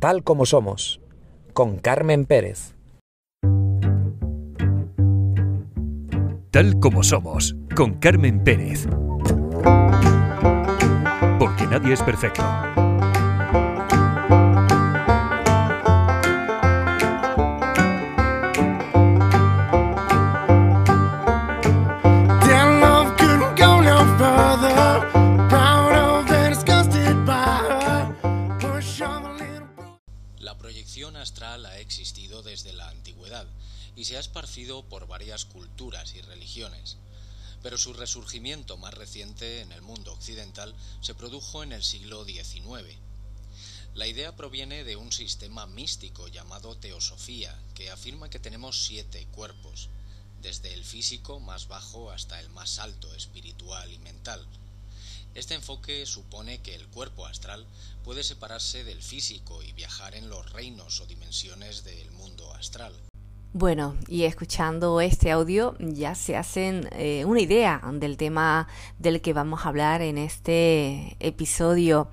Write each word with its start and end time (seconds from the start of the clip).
Tal 0.00 0.24
como 0.24 0.46
somos, 0.46 0.98
con 1.52 1.76
Carmen 1.76 2.24
Pérez. 2.24 2.74
Tal 6.50 6.80
como 6.80 7.02
somos, 7.02 7.54
con 7.76 7.98
Carmen 7.98 8.42
Pérez. 8.42 8.88
Porque 11.38 11.66
nadie 11.66 11.92
es 11.92 12.02
perfecto. 12.02 12.42
Y 34.00 34.04
se 34.06 34.16
ha 34.16 34.20
esparcido 34.20 34.82
por 34.82 35.06
varias 35.06 35.44
culturas 35.44 36.14
y 36.14 36.22
religiones, 36.22 36.96
pero 37.62 37.76
su 37.76 37.92
resurgimiento 37.92 38.78
más 38.78 38.94
reciente 38.94 39.60
en 39.60 39.72
el 39.72 39.82
mundo 39.82 40.14
occidental 40.14 40.74
se 41.02 41.14
produjo 41.14 41.62
en 41.62 41.72
el 41.72 41.84
siglo 41.84 42.24
XIX. 42.24 42.96
La 43.92 44.06
idea 44.06 44.34
proviene 44.34 44.84
de 44.84 44.96
un 44.96 45.12
sistema 45.12 45.66
místico 45.66 46.28
llamado 46.28 46.78
teosofía, 46.78 47.54
que 47.74 47.90
afirma 47.90 48.30
que 48.30 48.38
tenemos 48.38 48.86
siete 48.86 49.26
cuerpos, 49.32 49.90
desde 50.40 50.72
el 50.72 50.82
físico 50.82 51.38
más 51.38 51.68
bajo 51.68 52.10
hasta 52.10 52.40
el 52.40 52.48
más 52.48 52.78
alto 52.78 53.14
espiritual 53.14 53.92
y 53.92 53.98
mental. 53.98 54.46
Este 55.34 55.54
enfoque 55.54 56.06
supone 56.06 56.62
que 56.62 56.74
el 56.74 56.88
cuerpo 56.88 57.26
astral 57.26 57.66
puede 58.02 58.24
separarse 58.24 58.82
del 58.82 59.02
físico 59.02 59.62
y 59.62 59.72
viajar 59.74 60.14
en 60.14 60.30
los 60.30 60.50
reinos 60.52 61.00
o 61.00 61.06
dimensiones 61.06 61.84
del 61.84 62.10
mundo 62.12 62.50
astral. 62.54 62.94
Bueno, 63.52 63.96
y 64.06 64.22
escuchando 64.24 65.00
este 65.00 65.32
audio 65.32 65.74
ya 65.80 66.14
se 66.14 66.36
hacen 66.36 66.88
eh, 66.92 67.24
una 67.24 67.40
idea 67.40 67.82
del 67.94 68.16
tema 68.16 68.68
del 69.00 69.20
que 69.20 69.32
vamos 69.32 69.66
a 69.66 69.70
hablar 69.70 70.02
en 70.02 70.18
este 70.18 71.16
episodio. 71.18 72.08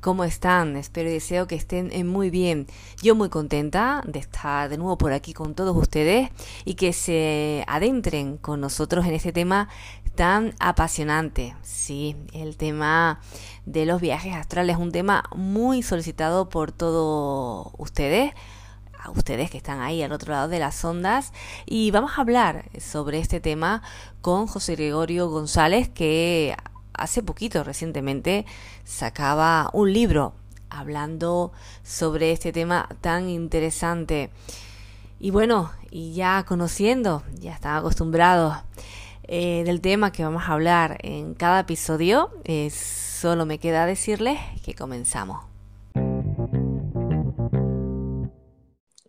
¿Cómo 0.00 0.24
están? 0.24 0.76
Espero 0.76 1.10
y 1.10 1.12
deseo 1.12 1.46
que 1.46 1.56
estén 1.56 1.92
eh, 1.92 2.04
muy 2.04 2.30
bien. 2.30 2.66
Yo 3.02 3.14
muy 3.14 3.28
contenta 3.28 4.02
de 4.06 4.18
estar 4.18 4.70
de 4.70 4.78
nuevo 4.78 4.96
por 4.96 5.12
aquí 5.12 5.34
con 5.34 5.54
todos 5.54 5.76
ustedes 5.76 6.30
y 6.64 6.72
que 6.72 6.94
se 6.94 7.64
adentren 7.66 8.38
con 8.38 8.62
nosotros 8.62 9.04
en 9.04 9.12
este 9.12 9.32
tema 9.32 9.68
tan 10.14 10.54
apasionante. 10.58 11.54
Sí, 11.60 12.16
el 12.32 12.56
tema 12.56 13.20
de 13.66 13.84
los 13.84 14.00
viajes 14.00 14.34
astrales 14.34 14.76
es 14.76 14.82
un 14.82 14.92
tema 14.92 15.24
muy 15.36 15.82
solicitado 15.82 16.48
por 16.48 16.72
todos 16.72 17.74
ustedes 17.76 18.32
a 19.08 19.10
ustedes 19.10 19.50
que 19.50 19.56
están 19.56 19.80
ahí 19.80 20.02
al 20.02 20.12
otro 20.12 20.32
lado 20.32 20.48
de 20.48 20.58
las 20.58 20.84
ondas. 20.84 21.32
Y 21.66 21.90
vamos 21.90 22.12
a 22.16 22.20
hablar 22.20 22.66
sobre 22.80 23.18
este 23.18 23.40
tema 23.40 23.82
con 24.20 24.46
José 24.46 24.76
Gregorio 24.76 25.28
González 25.28 25.88
que 25.88 26.54
hace 26.92 27.22
poquito 27.22 27.64
recientemente 27.64 28.44
sacaba 28.84 29.70
un 29.72 29.92
libro 29.92 30.34
hablando 30.70 31.52
sobre 31.82 32.32
este 32.32 32.52
tema 32.52 32.88
tan 33.00 33.28
interesante. 33.28 34.30
Y 35.18 35.30
bueno 35.30 35.70
y 35.90 36.12
ya 36.12 36.44
conociendo 36.46 37.22
ya 37.40 37.54
están 37.54 37.76
acostumbrados 37.76 38.54
eh, 39.24 39.62
del 39.64 39.80
tema 39.80 40.12
que 40.12 40.22
vamos 40.22 40.44
a 40.44 40.52
hablar 40.52 40.98
en 41.02 41.34
cada 41.34 41.60
episodio 41.60 42.30
eh, 42.44 42.70
solo 42.70 43.46
me 43.46 43.58
queda 43.58 43.86
decirles 43.86 44.38
que 44.64 44.74
comenzamos 44.74 45.40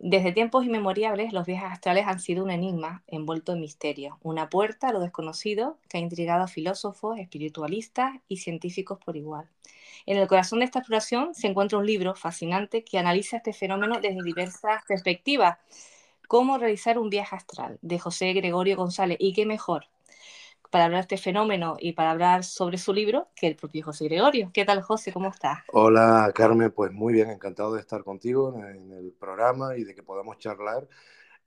Desde 0.02 0.32
tiempos 0.32 0.64
inmemoriales, 0.64 1.34
los 1.34 1.44
viajes 1.44 1.72
astrales 1.72 2.06
han 2.06 2.20
sido 2.20 2.42
un 2.42 2.50
enigma 2.50 3.02
envuelto 3.06 3.52
en 3.52 3.60
misterio, 3.60 4.18
una 4.22 4.48
puerta 4.48 4.88
a 4.88 4.92
lo 4.94 5.00
desconocido 5.00 5.76
que 5.90 5.98
ha 5.98 6.00
intrigado 6.00 6.42
a 6.42 6.48
filósofos, 6.48 7.18
espiritualistas 7.18 8.14
y 8.26 8.38
científicos 8.38 8.98
por 9.04 9.18
igual. 9.18 9.50
En 10.06 10.16
el 10.16 10.26
corazón 10.26 10.60
de 10.60 10.64
esta 10.64 10.78
exploración 10.78 11.34
se 11.34 11.48
encuentra 11.48 11.76
un 11.76 11.84
libro 11.84 12.14
fascinante 12.14 12.82
que 12.82 12.96
analiza 12.96 13.36
este 13.36 13.52
fenómeno 13.52 14.00
desde 14.00 14.22
diversas 14.22 14.82
perspectivas. 14.88 15.58
Cómo 16.28 16.56
realizar 16.56 16.98
un 16.98 17.10
viaje 17.10 17.36
astral, 17.36 17.78
de 17.82 17.98
José 17.98 18.32
Gregorio 18.32 18.76
González. 18.76 19.18
Y 19.20 19.34
qué 19.34 19.44
mejor 19.44 19.84
para 20.70 20.84
hablar 20.84 21.06
de 21.06 21.14
este 21.14 21.18
fenómeno 21.18 21.76
y 21.78 21.92
para 21.92 22.12
hablar 22.12 22.44
sobre 22.44 22.78
su 22.78 22.92
libro 22.92 23.28
que 23.34 23.48
el 23.48 23.56
propio 23.56 23.84
José 23.84 24.04
Gregorio. 24.04 24.50
¿Qué 24.54 24.64
tal, 24.64 24.80
José? 24.82 25.12
¿Cómo 25.12 25.28
estás? 25.28 25.58
Hola 25.72 26.30
Carmen, 26.34 26.70
pues 26.70 26.92
muy 26.92 27.12
bien, 27.12 27.30
encantado 27.30 27.74
de 27.74 27.80
estar 27.80 28.04
contigo 28.04 28.56
en, 28.56 28.92
el 28.92 29.12
programa 29.12 29.76
y 29.76 29.84
de 29.84 29.94
que 29.94 30.02
podamos 30.02 30.38
charlar, 30.38 30.88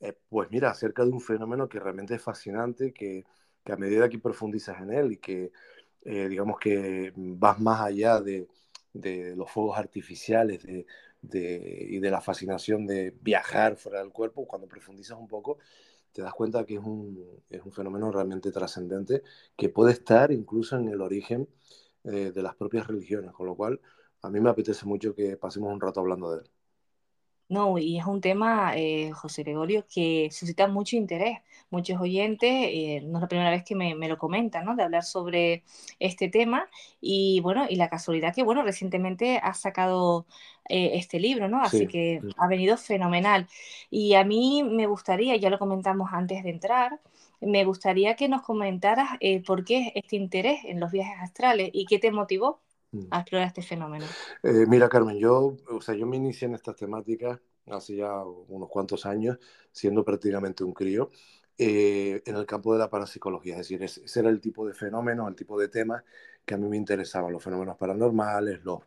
eh, 0.01 0.13
pues 0.29 0.50
mira, 0.51 0.69
acerca 0.69 1.03
de 1.03 1.12
un 1.12 1.22
fenómeno 1.22 1.69
que 1.69 1.79
realmente 1.79 2.16
es 2.16 2.22
fascinante, 2.22 2.94
que, 2.94 3.23
que 3.63 3.72
a 3.72 3.78
medida 3.78 4.09
que 4.09 4.19
profundizas 4.19 4.81
en 4.81 4.91
él 4.91 5.13
y 5.13 5.17
que 5.17 5.51
eh, 6.06 6.28
digamos 6.28 6.59
que 6.59 7.13
vas 7.16 7.59
más 7.59 7.81
allá 7.81 8.19
de, 8.19 8.47
de 8.91 9.35
los 9.35 9.50
fuegos 9.50 9.78
artificiales 9.78 10.63
de, 10.63 10.85
de, 11.22 11.88
y 11.89 12.00
de 12.00 12.12
la 12.12 12.22
fascinación 12.22 12.85
de 12.85 13.12
viajar 13.22 13.78
fuera 13.78 14.00
del 14.00 14.12
cuerpo, 14.12 14.45
cuando 14.45 14.67
profundizas 14.67 15.17
un 15.17 15.28
poco, 15.28 15.59
te 16.13 16.22
das 16.22 16.34
cuenta 16.34 16.66
que 16.66 16.75
es 16.75 16.81
un, 16.84 17.19
es 17.50 17.63
un 17.63 17.72
fenómeno 17.74 18.12
realmente 18.12 18.51
trascendente 18.51 19.24
que 19.57 19.69
puede 19.69 19.94
estar 19.94 20.31
incluso 20.31 20.78
en 20.78 20.90
el 20.90 21.01
origen 21.01 21.50
eh, 22.06 22.31
de 22.34 22.44
las 22.44 22.56
propias 22.56 22.88
religiones, 22.88 23.31
con 23.34 23.47
lo 23.47 23.56
cual 23.56 23.81
a 24.22 24.29
mí 24.29 24.40
me 24.40 24.50
apetece 24.50 24.85
mucho 24.85 25.16
que 25.16 25.38
pasemos 25.38 25.74
un 25.74 25.81
rato 25.81 26.00
hablando 26.01 26.31
de 26.31 26.40
él. 26.44 26.50
No, 27.53 27.77
y 27.77 27.99
es 27.99 28.05
un 28.05 28.21
tema, 28.21 28.73
eh, 28.75 29.11
José 29.11 29.43
Gregorio, 29.43 29.85
que 29.93 30.29
suscita 30.31 30.67
mucho 30.67 30.95
interés. 30.95 31.39
Muchos 31.69 31.99
oyentes, 32.01 32.49
eh, 32.51 33.01
no 33.05 33.17
es 33.17 33.21
la 33.21 33.27
primera 33.27 33.49
vez 33.51 33.63
que 33.63 33.75
me, 33.75 33.95
me, 33.95 34.07
lo 34.07 34.17
comentan, 34.17 34.65
¿no? 34.65 34.75
De 34.75 34.83
hablar 34.83 35.03
sobre 35.03 35.63
este 35.99 36.29
tema. 36.29 36.67
Y 37.01 37.39
bueno, 37.41 37.65
y 37.69 37.75
la 37.75 37.89
casualidad 37.89 38.33
que, 38.33 38.43
bueno, 38.43 38.63
recientemente 38.63 39.37
has 39.41 39.59
sacado 39.61 40.25
eh, 40.69 40.91
este 40.95 41.19
libro, 41.19 41.47
¿no? 41.49 41.61
Así 41.63 41.87
Sí, 41.87 41.87
que 41.87 42.21
sí. 42.21 42.33
ha 42.37 42.47
venido 42.47 42.77
fenomenal. 42.77 43.47
Y 43.89 44.13
a 44.15 44.23
mí 44.23 44.63
me 44.63 44.87
gustaría, 44.87 45.35
ya 45.37 45.49
lo 45.49 45.59
comentamos 45.59 46.09
antes 46.13 46.43
de 46.43 46.49
entrar, 46.51 46.99
me 47.41 47.65
gustaría 47.65 48.15
que 48.15 48.29
nos 48.29 48.41
comentaras 48.43 49.09
por 49.45 49.63
qué 49.65 49.91
este 49.95 50.15
interés 50.15 50.61
en 50.65 50.79
los 50.79 50.91
viajes 50.91 51.15
astrales 51.21 51.69
y 51.73 51.85
qué 51.85 51.99
te 51.99 52.11
motivó. 52.11 52.61
A 53.11 53.19
explorar 53.19 53.47
este 53.47 53.61
fenómeno. 53.61 54.05
Eh, 54.43 54.65
mira, 54.67 54.89
Carmen, 54.89 55.17
yo, 55.17 55.55
o 55.69 55.81
sea, 55.81 55.95
yo 55.95 56.05
me 56.05 56.17
inicié 56.17 56.47
en 56.47 56.55
estas 56.55 56.75
temáticas 56.75 57.39
hace 57.67 57.95
ya 57.95 58.23
unos 58.23 58.69
cuantos 58.69 59.05
años, 59.05 59.37
siendo 59.71 60.03
prácticamente 60.03 60.63
un 60.63 60.73
crío, 60.73 61.09
eh, 61.57 62.21
en 62.25 62.35
el 62.35 62.45
campo 62.45 62.73
de 62.73 62.79
la 62.79 62.89
parapsicología. 62.89 63.53
Es 63.53 63.59
decir, 63.59 63.83
ese, 63.83 64.19
era 64.19 64.29
el 64.29 64.41
tipo 64.41 64.67
de 64.67 64.73
fenómenos, 64.73 65.27
el 65.27 65.35
tipo 65.35 65.59
de 65.59 65.69
temas 65.69 66.03
que 66.45 66.55
a 66.55 66.57
mí 66.57 66.67
me 66.67 66.77
interesaban, 66.77 67.31
los 67.31 67.43
fenómenos 67.43 67.77
paranormales, 67.77 68.63
los 68.63 68.79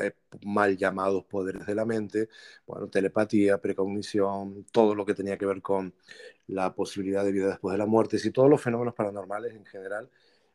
eh, 0.00 0.12
mal 0.44 0.76
llamados 0.76 1.24
poderes 1.24 1.66
de 1.66 1.74
la 1.74 1.84
mente, 1.84 2.28
bueno, 2.66 2.88
telepatía, 2.88 3.58
precognición, 3.58 4.66
todo 4.70 4.94
lo 4.94 5.04
que 5.04 5.14
tenía 5.14 5.36
que 5.36 5.46
ver 5.46 5.62
con 5.62 5.94
la 6.46 6.74
posibilidad 6.74 7.24
de 7.24 7.32
vida 7.32 7.48
después 7.48 7.72
de 7.72 7.78
la 7.78 7.86
muerte, 7.86 8.18
y 8.22 8.30
todos 8.30 8.50
los 8.50 8.60
fenómenos 8.60 8.94
paranormales 8.94 9.54
en 9.54 9.64
general 9.64 10.10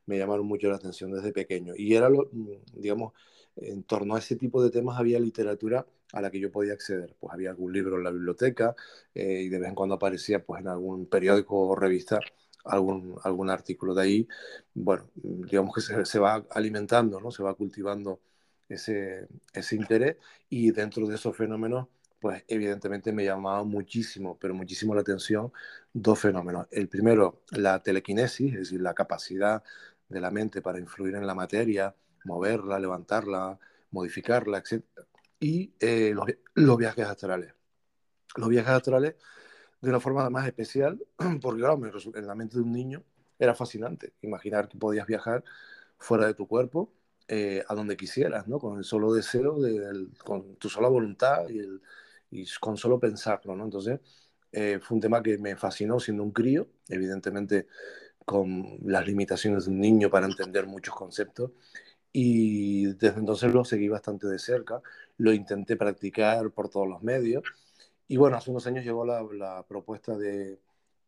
me 0.08 0.18
llamaron 0.18 0.48
mucho 0.48 0.70
la 0.70 0.78
atención 0.78 1.12
desde 1.12 1.32
pequeño. 1.32 1.74
Y 1.78 1.94
era, 1.96 2.10
lo, 2.10 2.30
digamos, 2.74 3.14
en 3.56 3.84
torno 3.84 4.16
a 4.16 4.20
ese 4.20 4.36
tipo 4.36 4.64
de 4.64 4.72
temas 4.72 5.00
había 5.00 5.20
literatura 5.20 5.86
a 6.14 6.22
la 6.22 6.32
que 6.32 6.40
yo 6.40 6.52
podía 6.52 6.74
acceder. 6.74 7.16
Pues 7.20 7.34
había 7.34 7.52
algún 7.52 7.74
libro 7.74 7.98
en 7.98 8.04
la 8.04 8.12
biblioteca 8.12 8.76
eh, 9.14 9.44
y 9.44 9.50
de 9.50 9.60
vez 9.60 9.70
en 9.70 9.76
cuando 9.76 9.96
aparecía 9.96 10.44
pues, 10.44 10.62
en 10.62 10.70
algún 10.70 11.08
periódico 11.08 11.60
o 11.70 11.76
revista 11.76 12.20
algún, 12.66 13.16
algún 13.24 13.50
artículo 13.50 13.94
de 13.94 14.02
ahí. 14.02 14.28
Bueno, 14.74 15.10
digamos 15.16 15.76
que 15.76 15.82
se, 15.82 16.06
se 16.06 16.20
va 16.20 16.46
alimentando, 16.52 17.20
¿no? 17.20 17.32
se 17.32 17.44
va 17.44 17.54
cultivando 17.56 18.22
ese, 18.70 19.28
ese 19.54 19.76
interés 19.76 20.18
y 20.50 20.72
dentro 20.72 21.08
de 21.08 21.16
esos 21.16 21.36
fenómenos 21.36 21.88
pues 22.20 22.44
evidentemente 22.48 23.12
me 23.12 23.24
llamaba 23.24 23.64
muchísimo, 23.64 24.38
pero 24.40 24.54
muchísimo 24.56 24.96
la 24.96 25.02
atención 25.02 25.52
dos 25.94 26.20
fenómenos. 26.20 26.68
El 26.72 26.90
primero, 26.90 27.44
la 27.52 27.82
telequinesis, 27.84 28.54
es 28.54 28.60
decir, 28.60 28.82
la 28.82 28.94
capacidad 28.94 29.64
de 30.10 30.22
la 30.22 30.32
mente 30.32 30.62
para 30.62 30.80
influir 30.80 31.16
en 31.16 31.28
la 31.28 31.36
materia, 31.36 31.96
moverla, 32.26 32.80
levantarla, 32.80 33.60
modificarla, 33.92 34.60
etc. 34.60 34.84
Y 35.40 35.74
eh, 35.80 36.12
los, 36.14 36.26
los, 36.56 36.78
viajes 36.78 37.06
astrales. 37.06 37.54
Los 38.36 38.50
viajes 38.50 38.72
astrales 38.72 39.16
de 39.82 39.90
una 39.90 40.00
forma 40.00 40.30
más 40.30 40.48
especial, 40.48 41.00
porque 41.42 41.62
claro, 41.62 41.80
en 42.16 42.28
la 42.28 42.36
mente 42.36 42.58
de 42.58 42.64
un 42.64 42.72
niño 42.72 43.04
era 43.40 43.54
fascinante 43.54 44.14
imaginar 44.22 44.68
que 44.68 44.78
podías 44.78 45.06
viajar 45.06 45.44
fuera 46.00 46.26
de 46.28 46.34
tu 46.34 46.48
cuerpo 46.48 46.94
eh, 47.28 47.64
a 47.68 47.76
donde 47.76 47.98
quisieras, 47.98 48.48
¿no? 48.48 48.60
Con 48.60 48.78
el 48.78 48.84
solo 48.84 49.14
deseo, 49.14 49.60
de, 49.60 49.76
el, 49.76 50.12
con 50.24 50.56
tu 50.56 50.70
sola 50.70 50.88
voluntad 50.88 51.48
y, 51.50 51.60
el, 51.60 51.82
y 52.32 52.46
con 52.60 52.78
solo 52.78 53.00
pensarlo, 53.00 53.56
¿no? 53.56 53.66
Entonces, 53.66 54.00
eh, 54.52 54.80
fue 54.82 54.96
un 54.96 55.02
tema 55.02 55.22
que 55.22 55.38
me 55.38 55.56
fascinó 55.56 56.00
siendo 56.00 56.24
un 56.24 56.32
crío, 56.32 56.70
evidentemente 56.88 57.68
con 58.28 58.78
las 58.84 59.08
limitaciones 59.08 59.66
de 59.66 59.72
un 59.72 59.80
niño 59.80 60.10
para 60.10 60.26
entender 60.28 60.68
muchos 60.68 60.94
conceptos, 60.94 61.52
y 62.12 62.88
desde 62.96 63.20
entonces 63.20 63.54
lo 63.54 63.64
seguí 63.64 63.88
bastante 63.88 64.28
de 64.28 64.38
cerca, 64.38 64.82
lo 65.18 65.32
intenté 65.32 65.78
practicar 65.78 66.52
por 66.52 66.68
todos 66.70 66.90
los 66.90 67.02
medios. 67.04 67.44
Y 68.10 68.18
bueno, 68.18 68.36
hace 68.36 68.52
unos 68.52 68.68
años 68.68 68.84
llegó 68.84 69.06
la, 69.06 69.24
la 69.34 69.64
propuesta 69.66 70.18
de, 70.18 70.60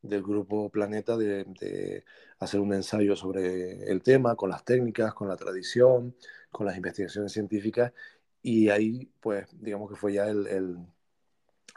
del 0.02 0.24
grupo 0.24 0.70
Planeta 0.70 1.18
de, 1.18 2.06
hacer 2.40 2.62
un 2.62 2.74
ensayo 2.74 3.18
sobre 3.18 3.92
el 3.92 4.02
tema, 4.02 4.36
con 4.38 4.50
las 4.50 4.64
técnicas, 4.64 5.14
con 5.14 5.28
la 5.28 5.36
tradición, 5.36 6.16
con 6.52 6.68
las 6.68 6.78
investigaciones 6.78 7.34
científicas. 7.34 7.92
Y 8.42 8.70
ahí 8.70 9.12
pues 9.20 9.48
digamos 9.60 9.90
que 9.90 9.98
fue 9.98 10.14
ya 10.14 10.30
el 10.30 10.78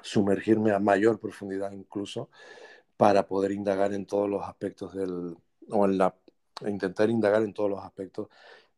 sumergirme 0.02 0.70
a 0.70 0.78
mayor 0.78 1.18
profundidad 1.18 1.72
incluso 1.72 2.30
para 3.02 3.26
poder 3.26 3.50
indagar 3.50 3.92
en 3.94 4.06
todos 4.06 4.30
los 4.30 4.44
aspectos 4.44 4.94
del, 4.94 5.36
o 5.70 5.84
en 5.86 5.98
la, 5.98 6.14
intentar 6.64 7.10
indagar 7.10 7.42
en 7.42 7.52
todos 7.52 7.68
los 7.68 7.82
aspectos 7.82 8.28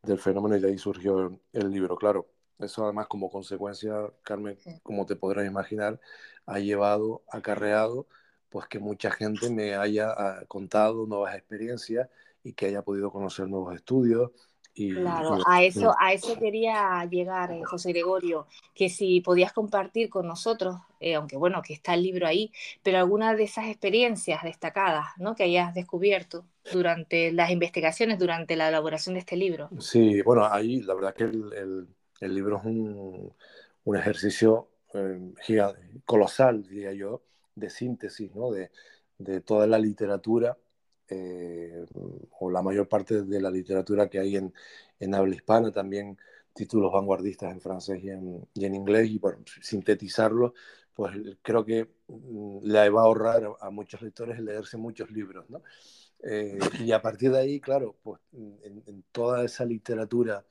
del 0.03 0.19
fenómeno 0.19 0.57
y 0.57 0.61
de 0.61 0.69
ahí 0.69 0.79
surgió 0.79 1.39
el 1.53 1.71
libro. 1.71 1.95
Claro, 1.99 2.31
eso 2.59 2.85
además 2.85 3.07
como 3.07 3.31
consecuencia, 3.31 3.95
Carmen, 4.23 4.57
como 4.83 5.05
te 5.05 5.15
podrás 5.15 5.47
imaginar, 5.47 6.01
ha 6.47 6.59
llevado, 6.59 7.23
acarreado, 7.31 8.07
pues 8.49 8.67
que 8.67 8.79
mucha 8.79 9.11
gente 9.11 9.51
me 9.51 9.75
haya 9.75 10.11
ah, 10.17 10.45
contado 10.49 11.07
nuevas 11.07 11.37
experiencias 11.37 12.09
y 12.43 12.55
que 12.55 12.65
haya 12.65 12.81
podido 12.81 13.13
conocer 13.13 13.47
nuevos 13.47 13.75
estudios, 13.75 14.31
y, 14.75 14.93
claro, 14.93 15.39
a 15.47 15.63
eso, 15.63 15.95
a 15.99 16.13
eso 16.13 16.37
quería 16.39 17.05
llegar, 17.05 17.53
eh, 17.53 17.63
José 17.65 17.93
Gregorio, 17.93 18.47
que 18.75 18.89
si 18.89 19.21
podías 19.21 19.53
compartir 19.53 20.09
con 20.11 20.27
nosotros, 20.27 20.77
eh, 21.01 21.15
aunque 21.15 21.37
bueno, 21.37 21.63
que 21.63 21.75
está 21.75 21.95
el 21.95 22.03
libro 22.03 22.27
ahí, 22.27 22.53
pero 22.83 22.99
alguna 22.99 23.35
de 23.35 23.45
esas 23.45 23.67
experiencias 23.67 24.43
destacadas 24.43 25.07
¿no? 25.19 25.37
que 25.37 25.45
hayas 25.45 25.75
descubierto 25.75 26.45
durante 26.73 27.31
las 27.31 27.51
investigaciones, 27.51 28.19
durante 28.19 28.57
la 28.57 28.69
elaboración 28.69 29.15
de 29.15 29.21
este 29.21 29.37
libro. 29.37 29.71
Sí, 29.79 30.23
bueno, 30.23 30.47
ahí 30.51 30.81
la 30.83 30.95
verdad 30.95 31.15
que 31.15 31.25
el, 31.25 31.53
el, 31.53 31.89
el 32.21 32.35
libro 32.35 32.59
es 32.59 32.65
un, 32.65 33.33
un 33.85 33.97
ejercicio 33.97 34.69
eh, 34.95 35.21
gigante, 35.43 35.81
colosal, 36.05 36.65
diría 36.65 36.93
yo, 36.93 37.23
de 37.55 37.71
síntesis 37.71 38.35
¿no? 38.35 38.51
de, 38.51 38.71
de 39.19 39.41
toda 39.41 39.67
la 39.67 39.79
literatura 39.79 40.57
eh, 41.09 41.85
o 42.41 42.51
la 42.51 42.63
mayor 42.63 42.89
parte 42.89 43.23
de 43.23 43.41
la 43.41 43.51
literatura 43.51 44.09
que 44.09 44.19
hay 44.19 44.37
en, 44.37 44.53
en, 45.01 45.15
habla 45.15 45.35
hispana, 45.35 45.71
también 45.73 46.19
títulos 46.55 46.93
vanguardistas 46.93 47.53
en 47.53 47.61
francés 47.61 48.03
y 48.03 48.11
en, 48.11 48.47
y 48.55 48.65
en 48.65 48.75
inglés, 48.75 49.11
y 49.11 49.19
por 49.19 49.39
sintetizarlo, 49.61 50.55
pues 50.95 51.17
creo 51.43 51.65
que 51.65 51.91
mm, 52.09 52.59
le 52.63 52.91
va 52.91 53.03
a 53.03 53.05
ahorrar 53.05 53.49
a 53.61 53.71
muchos 53.71 54.03
lectores 54.03 54.39
leerse 54.41 54.77
muchos 54.77 55.11
libros, 55.11 55.49
¿no? 55.51 55.63
Eh, 56.23 56.59
y 56.81 56.93
a 56.93 57.03
partir 57.03 57.33
de 57.33 57.39
ahí, 57.39 57.61
claro, 57.61 57.97
pues 58.03 58.21
en, 58.33 58.83
en 58.87 59.05
toda 59.13 59.45
esa 59.45 59.65
literatura 59.65 60.45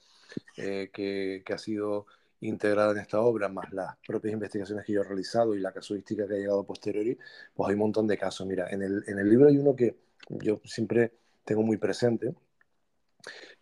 eh, 0.57 0.89
que, 0.93 1.43
que, 1.45 1.53
ha 1.53 1.57
sido 1.57 2.05
integrada 2.41 2.91
en 2.91 2.99
esta 2.99 3.21
obra, 3.21 3.49
más 3.49 3.71
las 3.73 3.97
propias 4.05 4.33
investigaciones 4.33 4.85
que 4.85 4.93
yo 4.93 5.01
he 5.01 5.03
realizado 5.03 5.55
y 5.55 5.59
la 5.59 5.71
casuística 5.71 6.27
que 6.27 6.35
ha 6.35 6.37
llegado 6.37 6.65
posteriori, 6.65 7.17
pues 7.53 7.69
hay 7.69 7.73
un 7.73 7.79
montón 7.79 8.07
de 8.07 8.17
casos. 8.17 8.45
Mira, 8.47 8.69
en 8.69 8.83
el, 8.83 9.03
en 9.07 9.19
el 9.19 9.29
libro 9.29 9.47
hay 9.47 9.57
uno 9.57 9.75
que, 9.75 9.95
yo 10.29 10.61
siempre 10.65 11.13
tengo 11.45 11.63
muy 11.63 11.77
presente, 11.77 12.33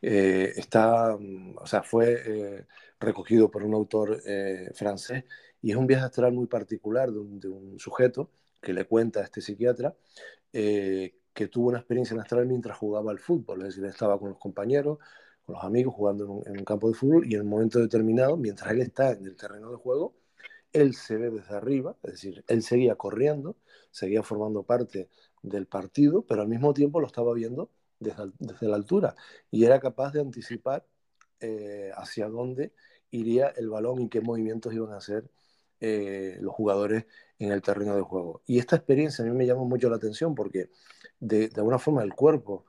eh, 0.01 0.53
está, 0.55 1.15
o 1.15 1.67
sea, 1.67 1.83
fue 1.83 2.21
eh, 2.25 2.65
recogido 2.99 3.51
por 3.51 3.63
un 3.63 3.73
autor 3.73 4.21
eh, 4.25 4.71
francés 4.73 5.25
y 5.61 5.71
es 5.71 5.77
un 5.77 5.87
viaje 5.87 6.05
astral 6.05 6.33
muy 6.33 6.47
particular 6.47 7.11
de 7.11 7.19
un, 7.19 7.39
de 7.39 7.49
un 7.49 7.79
sujeto 7.79 8.31
que 8.61 8.73
le 8.73 8.85
cuenta 8.85 9.19
a 9.21 9.23
este 9.23 9.41
psiquiatra 9.41 9.95
eh, 10.53 11.15
que 11.33 11.47
tuvo 11.47 11.69
una 11.69 11.79
experiencia 11.79 12.13
en 12.13 12.21
astral 12.21 12.45
mientras 12.47 12.77
jugaba 12.77 13.11
al 13.11 13.19
fútbol, 13.19 13.61
es 13.61 13.67
decir, 13.69 13.85
estaba 13.85 14.19
con 14.19 14.29
los 14.29 14.39
compañeros, 14.39 14.99
con 15.45 15.55
los 15.55 15.63
amigos 15.63 15.93
jugando 15.93 16.25
en 16.25 16.29
un, 16.31 16.47
en 16.47 16.57
un 16.59 16.65
campo 16.65 16.89
de 16.89 16.95
fútbol 16.95 17.25
y 17.31 17.35
en 17.35 17.41
un 17.41 17.47
momento 17.47 17.79
determinado, 17.79 18.37
mientras 18.37 18.71
él 18.71 18.81
está 18.81 19.11
en 19.11 19.25
el 19.25 19.35
terreno 19.35 19.71
de 19.71 19.77
juego, 19.77 20.13
él 20.73 20.95
se 20.95 21.17
ve 21.17 21.29
desde 21.29 21.55
arriba, 21.55 21.95
es 22.03 22.11
decir, 22.13 22.43
él 22.47 22.63
seguía 22.63 22.95
corriendo, 22.95 23.57
seguía 23.91 24.23
formando 24.23 24.63
parte 24.63 25.09
del 25.41 25.67
partido, 25.67 26.23
pero 26.23 26.41
al 26.41 26.47
mismo 26.47 26.73
tiempo 26.73 26.99
lo 26.99 27.07
estaba 27.07 27.33
viendo 27.33 27.69
desde, 27.99 28.31
desde 28.39 28.67
la 28.67 28.75
altura 28.75 29.15
y 29.49 29.65
era 29.65 29.79
capaz 29.79 30.11
de 30.13 30.21
anticipar 30.21 30.85
eh, 31.39 31.91
hacia 31.95 32.27
dónde 32.27 32.73
iría 33.09 33.47
el 33.57 33.69
balón 33.69 34.01
y 34.01 34.09
qué 34.09 34.21
movimientos 34.21 34.73
iban 34.73 34.93
a 34.93 34.97
hacer 34.97 35.29
eh, 35.79 36.37
los 36.39 36.53
jugadores 36.53 37.05
en 37.39 37.51
el 37.51 37.63
terreno 37.63 37.95
de 37.95 38.01
juego. 38.03 38.43
Y 38.45 38.59
esta 38.59 38.75
experiencia 38.75 39.25
a 39.25 39.27
mí 39.27 39.35
me 39.35 39.47
llama 39.47 39.63
mucho 39.63 39.89
la 39.89 39.95
atención 39.95 40.35
porque 40.35 40.69
de, 41.19 41.49
de 41.49 41.55
alguna 41.55 41.79
forma 41.79 42.03
el 42.03 42.13
cuerpo 42.13 42.65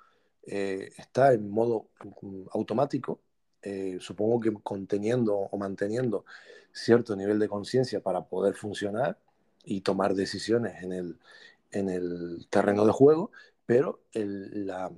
eh, 0.46 0.90
está 0.96 1.34
en 1.34 1.50
modo 1.50 1.90
um, 2.22 2.46
automático, 2.52 3.20
supongo 4.00 4.40
que 4.40 4.52
conteniendo 4.60 5.36
o 5.36 5.56
manteniendo 5.56 6.24
cierto 6.72 7.14
nivel 7.14 7.38
de 7.38 7.48
conciencia 7.48 8.00
para 8.00 8.24
poder 8.24 8.54
funcionar 8.54 9.20
y 9.62 9.82
tomar 9.82 10.14
decisiones 10.14 10.82
en 10.82 10.92
el, 10.92 11.18
en 11.72 11.88
el 11.88 12.46
terreno 12.50 12.86
de 12.86 12.92
juego, 12.92 13.32
pero 13.66 14.02
la, 14.14 14.90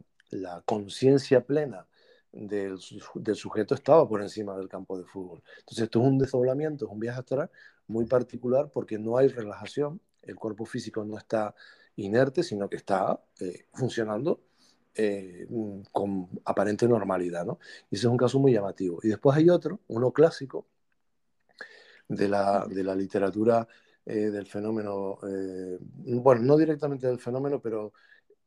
conciencia 0.66 1.44
plena 1.46 1.86
del, 2.32 2.78
sujeto 2.80 3.74
estaba 3.74 4.08
por 4.08 4.20
encima 4.20 4.56
del 4.56 4.68
campo 4.68 4.98
de 4.98 5.04
fútbol. 5.04 5.42
Entonces 5.60 5.84
esto 5.84 6.00
es 6.00 6.06
un 6.06 6.18
desdoblamiento, 6.18 6.86
es 6.86 6.90
un 6.90 7.00
viaje 7.00 7.20
astral 7.20 7.50
muy 7.86 8.06
particular 8.06 8.70
porque 8.72 8.98
no 8.98 9.16
hay 9.16 9.28
relajación, 9.28 10.00
el 10.22 10.36
cuerpo 10.36 10.64
físico 10.64 11.04
no 11.04 11.16
está 11.16 11.54
inerte, 11.96 12.42
sino 12.42 12.68
que 12.68 12.76
está 12.76 13.22
eh, 13.40 13.66
funcionando 13.72 14.40
eh, 14.96 15.46
con 15.92 16.28
aparente 16.44 16.88
normalidad. 16.88 17.44
¿no? 17.44 17.58
Y 17.90 17.96
ese 17.96 18.06
es 18.06 18.10
un 18.10 18.16
caso 18.16 18.40
muy 18.40 18.52
llamativo. 18.52 18.98
Y 19.02 19.08
después 19.08 19.36
hay 19.36 19.48
otro, 19.50 19.80
uno 19.88 20.12
clásico, 20.12 20.66
de 22.08 22.28
la 22.28 22.94
literatura 22.94 23.66
eh, 24.06 24.30
del 24.30 24.46
fenómeno, 24.46 25.18
eh, 25.28 25.78
bueno, 25.80 26.42
no 26.42 26.56
directamente 26.56 27.06
del 27.06 27.18
fenómeno, 27.20 27.60
pero 27.60 27.92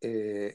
eh, 0.01 0.53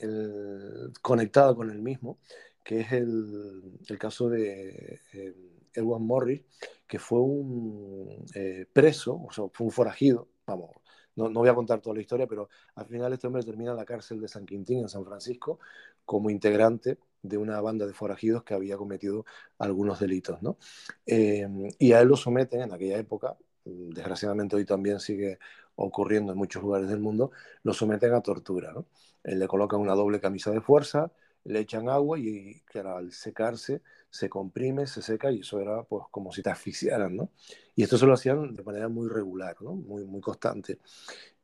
conectado 1.00 1.56
con 1.56 1.70
el 1.70 1.80
mismo, 1.82 2.18
que 2.62 2.80
es 2.80 2.92
el, 2.92 3.78
el 3.88 3.98
caso 3.98 4.28
de 4.28 5.00
eh, 5.12 5.34
Edward 5.74 6.00
Morris, 6.00 6.42
que 6.86 6.98
fue 6.98 7.20
un 7.20 8.24
eh, 8.34 8.66
preso, 8.72 9.20
o 9.22 9.32
sea, 9.32 9.44
fue 9.52 9.66
un 9.66 9.72
forajido, 9.72 10.28
vamos, 10.46 10.70
no, 11.16 11.28
no, 11.28 11.40
voy 11.40 11.48
a 11.48 11.54
contar 11.54 11.80
toda 11.80 11.94
la 11.94 12.00
historia, 12.02 12.26
pero 12.26 12.48
al 12.74 12.86
final 12.86 13.12
este 13.12 13.26
hombre 13.26 13.42
termina 13.42 13.72
en 13.72 13.76
la 13.76 13.84
cárcel 13.84 14.20
de 14.20 14.28
San 14.28 14.46
Quintín, 14.46 14.80
en 14.80 14.88
San 14.88 15.04
Francisco, 15.04 15.58
como 16.04 16.30
integrante 16.30 16.98
de 17.22 17.36
una 17.36 17.60
banda 17.60 17.86
de 17.86 17.92
forajidos 17.92 18.42
que 18.44 18.54
había 18.54 18.76
cometido 18.76 19.24
algunos 19.58 20.00
delitos. 20.00 20.42
¿no? 20.42 20.58
Eh, 21.06 21.46
y 21.78 21.92
a 21.92 22.00
él 22.00 22.08
lo 22.08 22.16
someten 22.16 22.62
en 22.62 22.72
aquella 22.72 22.98
época, 22.98 23.36
desgraciadamente 23.64 24.56
hoy 24.56 24.64
también 24.64 25.00
sigue 25.00 25.38
ocurriendo 25.76 26.32
en 26.32 26.38
muchos 26.38 26.62
lugares 26.62 26.88
del 26.88 27.00
mundo, 27.00 27.30
lo 27.62 27.72
someten 27.72 28.14
a 28.14 28.20
tortura. 28.20 28.72
¿no? 28.72 28.86
Él 29.24 29.38
le 29.38 29.46
colocan 29.46 29.80
una 29.80 29.94
doble 29.94 30.20
camisa 30.20 30.50
de 30.50 30.60
fuerza, 30.60 31.10
le 31.44 31.60
echan 31.60 31.88
agua 31.88 32.18
y 32.18 32.60
claro, 32.66 32.96
al 32.96 33.12
secarse 33.12 33.82
se 34.10 34.28
comprime, 34.28 34.86
se 34.86 35.02
seca 35.02 35.32
y 35.32 35.40
eso 35.40 35.60
era 35.60 35.82
pues 35.82 36.04
como 36.10 36.32
si 36.32 36.42
te 36.42 36.50
asfixiaran, 36.50 37.16
¿no? 37.16 37.30
Y 37.74 37.82
esto 37.82 37.98
se 37.98 38.06
lo 38.06 38.12
hacían 38.12 38.54
de 38.54 38.62
manera 38.62 38.88
muy 38.88 39.08
regular, 39.08 39.56
¿no? 39.60 39.74
Muy, 39.74 40.04
muy 40.04 40.20
constante. 40.20 40.78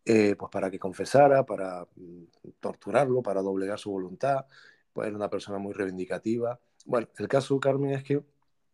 Eh, 0.05 0.37
pues 0.37 0.51
para 0.51 0.71
que 0.71 0.79
confesara, 0.79 1.45
para 1.45 1.87
mm, 1.97 2.25
torturarlo, 2.61 3.23
para 3.23 3.43
doblegar 3.43 3.79
su 3.79 3.91
voluntad, 3.91 4.47
pues 4.93 5.09
era 5.09 5.17
una 5.17 5.29
persona 5.29 5.59
muy 5.59 5.73
reivindicativa. 5.75 6.61
Bueno, 6.87 7.09
el 7.19 7.29
caso, 7.29 7.59
Carmen, 7.59 7.91
es 7.91 8.05
que 8.05 8.23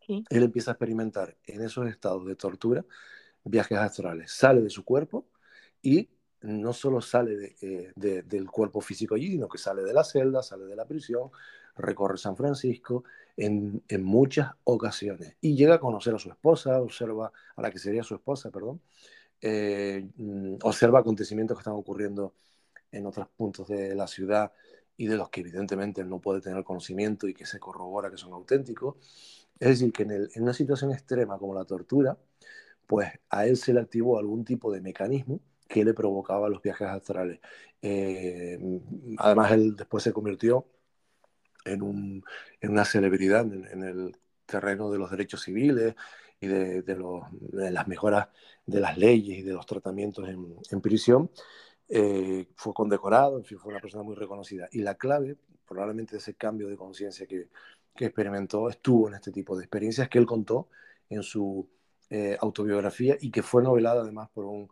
¿Sí? 0.06 0.24
él 0.28 0.42
empieza 0.42 0.72
a 0.72 0.74
experimentar 0.74 1.36
en 1.44 1.62
esos 1.62 1.88
estados 1.88 2.26
de 2.26 2.36
tortura 2.36 2.84
viajes 3.44 3.78
astrales, 3.78 4.32
sale 4.32 4.62
de 4.62 4.70
su 4.70 4.84
cuerpo 4.84 5.26
y 5.82 6.08
no 6.42 6.72
solo 6.72 7.00
sale 7.00 7.36
de, 7.36 7.56
eh, 7.62 7.92
de, 7.94 8.22
del 8.22 8.50
cuerpo 8.50 8.80
físico 8.80 9.14
allí, 9.14 9.30
sino 9.30 9.48
que 9.48 9.58
sale 9.58 9.82
de 9.82 9.92
la 9.92 10.04
celda, 10.04 10.42
sale 10.42 10.64
de 10.64 10.76
la 10.76 10.84
prisión, 10.84 11.30
recorre 11.76 12.18
San 12.18 12.36
Francisco 12.36 13.04
en, 13.36 13.82
en, 13.88 14.04
muchas 14.04 14.52
ocasiones 14.64 15.36
y 15.40 15.56
llega 15.56 15.76
a 15.76 15.80
conocer 15.80 16.14
a 16.14 16.18
su 16.18 16.30
esposa, 16.30 16.80
observa 16.80 17.32
a 17.56 17.62
la 17.62 17.70
que 17.70 17.78
sería 17.78 18.02
su 18.02 18.14
esposa, 18.14 18.50
perdón, 18.50 18.80
eh, 19.40 20.08
observa 20.62 21.00
acontecimientos 21.00 21.56
que 21.56 21.60
están 21.60 21.74
ocurriendo 21.74 22.34
en 22.92 23.06
otros 23.06 23.28
puntos 23.36 23.68
de 23.68 23.94
la 23.94 24.06
ciudad 24.06 24.52
y 24.96 25.06
de 25.06 25.16
los 25.16 25.28
que 25.30 25.40
evidentemente 25.40 26.04
no 26.04 26.20
puede 26.20 26.40
tener 26.40 26.62
conocimiento 26.62 27.26
y 27.26 27.34
que 27.34 27.46
se 27.46 27.58
corrobora 27.58 28.10
que 28.10 28.16
son 28.16 28.32
auténticos. 28.32 28.96
Es 29.58 29.68
decir, 29.68 29.92
que 29.92 30.04
en, 30.04 30.10
el, 30.12 30.30
en 30.34 30.42
una 30.42 30.52
situación 30.52 30.92
extrema 30.92 31.38
como 31.38 31.54
la 31.54 31.64
tortura, 31.64 32.16
pues 32.86 33.08
a 33.30 33.46
él 33.46 33.56
se 33.56 33.72
le 33.72 33.80
activó 33.80 34.18
algún 34.18 34.44
tipo 34.44 34.72
de 34.72 34.80
mecanismo 34.80 35.40
que 35.68 35.84
le 35.84 35.94
provocaba 35.94 36.48
los 36.48 36.62
viajes 36.62 36.88
astrales. 36.88 37.40
Eh, 37.82 38.58
además, 39.18 39.52
él 39.52 39.76
después 39.76 40.02
se 40.04 40.12
convirtió 40.12 40.66
en, 41.64 41.82
un, 41.82 42.24
en 42.60 42.70
una 42.70 42.84
celebridad 42.84 43.42
en, 43.42 43.82
el 43.82 44.16
terreno 44.46 44.90
de 44.90 44.98
los 44.98 45.10
derechos 45.10 45.42
civiles 45.42 45.94
y 46.40 46.46
de, 46.46 46.82
las 47.52 47.88
mejoras 47.88 48.28
de 48.66 48.80
las 48.80 48.98
leyes 48.98 49.38
y 49.38 49.42
de 49.42 49.52
los 49.52 49.66
tratamientos 49.66 50.28
en, 50.28 50.56
en 50.70 50.80
prisión. 50.80 51.30
Eh, 51.88 52.48
fue 52.56 52.72
condecorado, 52.72 53.38
en 53.38 53.44
fin, 53.44 53.58
fue 53.58 53.72
una 53.72 53.80
persona 53.80 54.02
muy 54.02 54.14
reconocida. 54.14 54.68
Y 54.72 54.80
la 54.80 54.94
clave, 54.94 55.36
probablemente, 55.66 56.12
de 56.12 56.18
ese 56.18 56.34
cambio 56.34 56.68
de 56.68 56.76
conciencia 56.76 57.26
que, 57.26 57.48
que 57.94 58.06
experimentó, 58.06 58.68
estuvo 58.68 59.08
en 59.08 59.14
este 59.14 59.30
tipo 59.30 59.56
de 59.56 59.64
experiencias 59.64 60.08
que 60.08 60.18
él 60.18 60.26
contó 60.26 60.68
en 61.08 61.22
su 61.22 61.68
eh, 62.10 62.36
autobiografía 62.40 63.16
y 63.20 63.30
que 63.30 63.42
fue 63.42 63.62
novelada 63.62 64.02
además 64.02 64.28
por 64.32 64.44
un, 64.44 64.68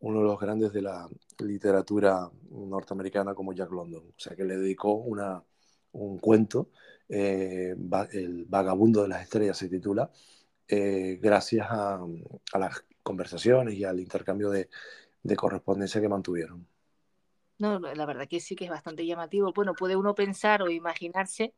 uno 0.00 0.20
de 0.20 0.24
los 0.24 0.38
grandes 0.38 0.72
de 0.72 0.82
la 0.82 1.08
literatura 1.38 2.30
norteamericana 2.50 3.34
como 3.34 3.52
Jack 3.52 3.70
London. 3.70 4.04
O 4.08 4.20
sea, 4.20 4.36
que 4.36 4.44
le 4.44 4.56
dedicó 4.56 4.94
una, 4.94 5.42
un 5.92 6.18
cuento, 6.18 6.70
eh, 7.08 7.74
El 8.12 8.44
vagabundo 8.46 9.02
de 9.02 9.08
las 9.08 9.22
estrellas 9.22 9.58
se 9.58 9.68
titula, 9.68 10.10
eh, 10.68 11.18
gracias 11.20 11.66
a, 11.70 12.00
las 12.58 12.84
conversaciones 13.02 13.74
y 13.74 13.84
al 13.84 14.00
intercambio 14.00 14.50
de 14.50 14.68
correspondencia 15.36 16.00
que 16.00 16.08
mantuvieron. 16.08 16.66
No, 17.62 17.78
la 17.78 18.06
verdad 18.06 18.26
que 18.26 18.40
sí 18.40 18.56
que 18.56 18.64
es 18.64 18.70
bastante 18.70 19.06
llamativo. 19.06 19.52
Bueno, 19.52 19.74
puede 19.74 19.94
uno 19.94 20.16
pensar 20.16 20.62
o 20.62 20.68
imaginarse 20.68 21.54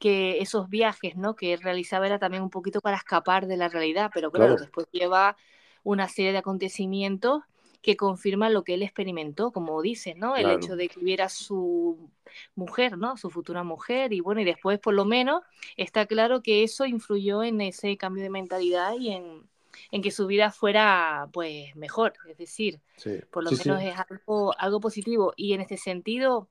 que 0.00 0.40
esos 0.40 0.68
viajes, 0.68 1.14
¿no? 1.14 1.36
Que 1.36 1.52
él 1.52 1.62
realizaba 1.62 2.06
era 2.06 2.18
también 2.18 2.42
un 2.42 2.50
poquito 2.50 2.80
para 2.80 2.96
escapar 2.96 3.46
de 3.46 3.56
la 3.56 3.68
realidad, 3.68 4.10
pero 4.12 4.32
claro, 4.32 4.54
claro. 4.54 4.60
después 4.62 4.88
lleva 4.90 5.36
una 5.84 6.08
serie 6.08 6.32
de 6.32 6.38
acontecimientos 6.38 7.44
que 7.82 7.96
confirman 7.96 8.52
lo 8.52 8.64
que 8.64 8.74
él 8.74 8.82
experimentó, 8.82 9.52
como 9.52 9.80
dices, 9.80 10.16
¿no? 10.16 10.34
El 10.34 10.50
hecho 10.50 10.74
de 10.74 10.88
que 10.88 10.98
hubiera 10.98 11.28
su 11.28 12.10
mujer, 12.56 12.98
¿no? 12.98 13.16
Su 13.16 13.30
futura 13.30 13.62
mujer, 13.62 14.12
y 14.12 14.18
bueno, 14.18 14.40
y 14.40 14.44
después 14.44 14.80
por 14.80 14.94
lo 14.94 15.04
menos 15.04 15.42
está 15.76 16.06
claro 16.06 16.42
que 16.42 16.64
eso 16.64 16.84
influyó 16.84 17.44
en 17.44 17.60
ese 17.60 17.96
cambio 17.96 18.24
de 18.24 18.30
mentalidad 18.30 18.94
y 18.98 19.10
en, 19.10 19.48
en 19.90 20.02
que 20.02 20.10
su 20.10 20.26
vida 20.26 20.50
fuera 20.50 21.28
pues 21.32 21.74
mejor, 21.76 22.14
es 22.28 22.36
decir, 22.38 22.80
sí. 22.96 23.20
por 23.30 23.44
lo 23.44 23.50
sí, 23.50 23.56
menos 23.64 23.82
sí. 23.82 23.88
es 23.88 23.96
algo, 24.08 24.54
algo 24.58 24.80
positivo. 24.80 25.32
Y 25.36 25.52
en 25.52 25.60
este 25.60 25.76
sentido, 25.76 26.48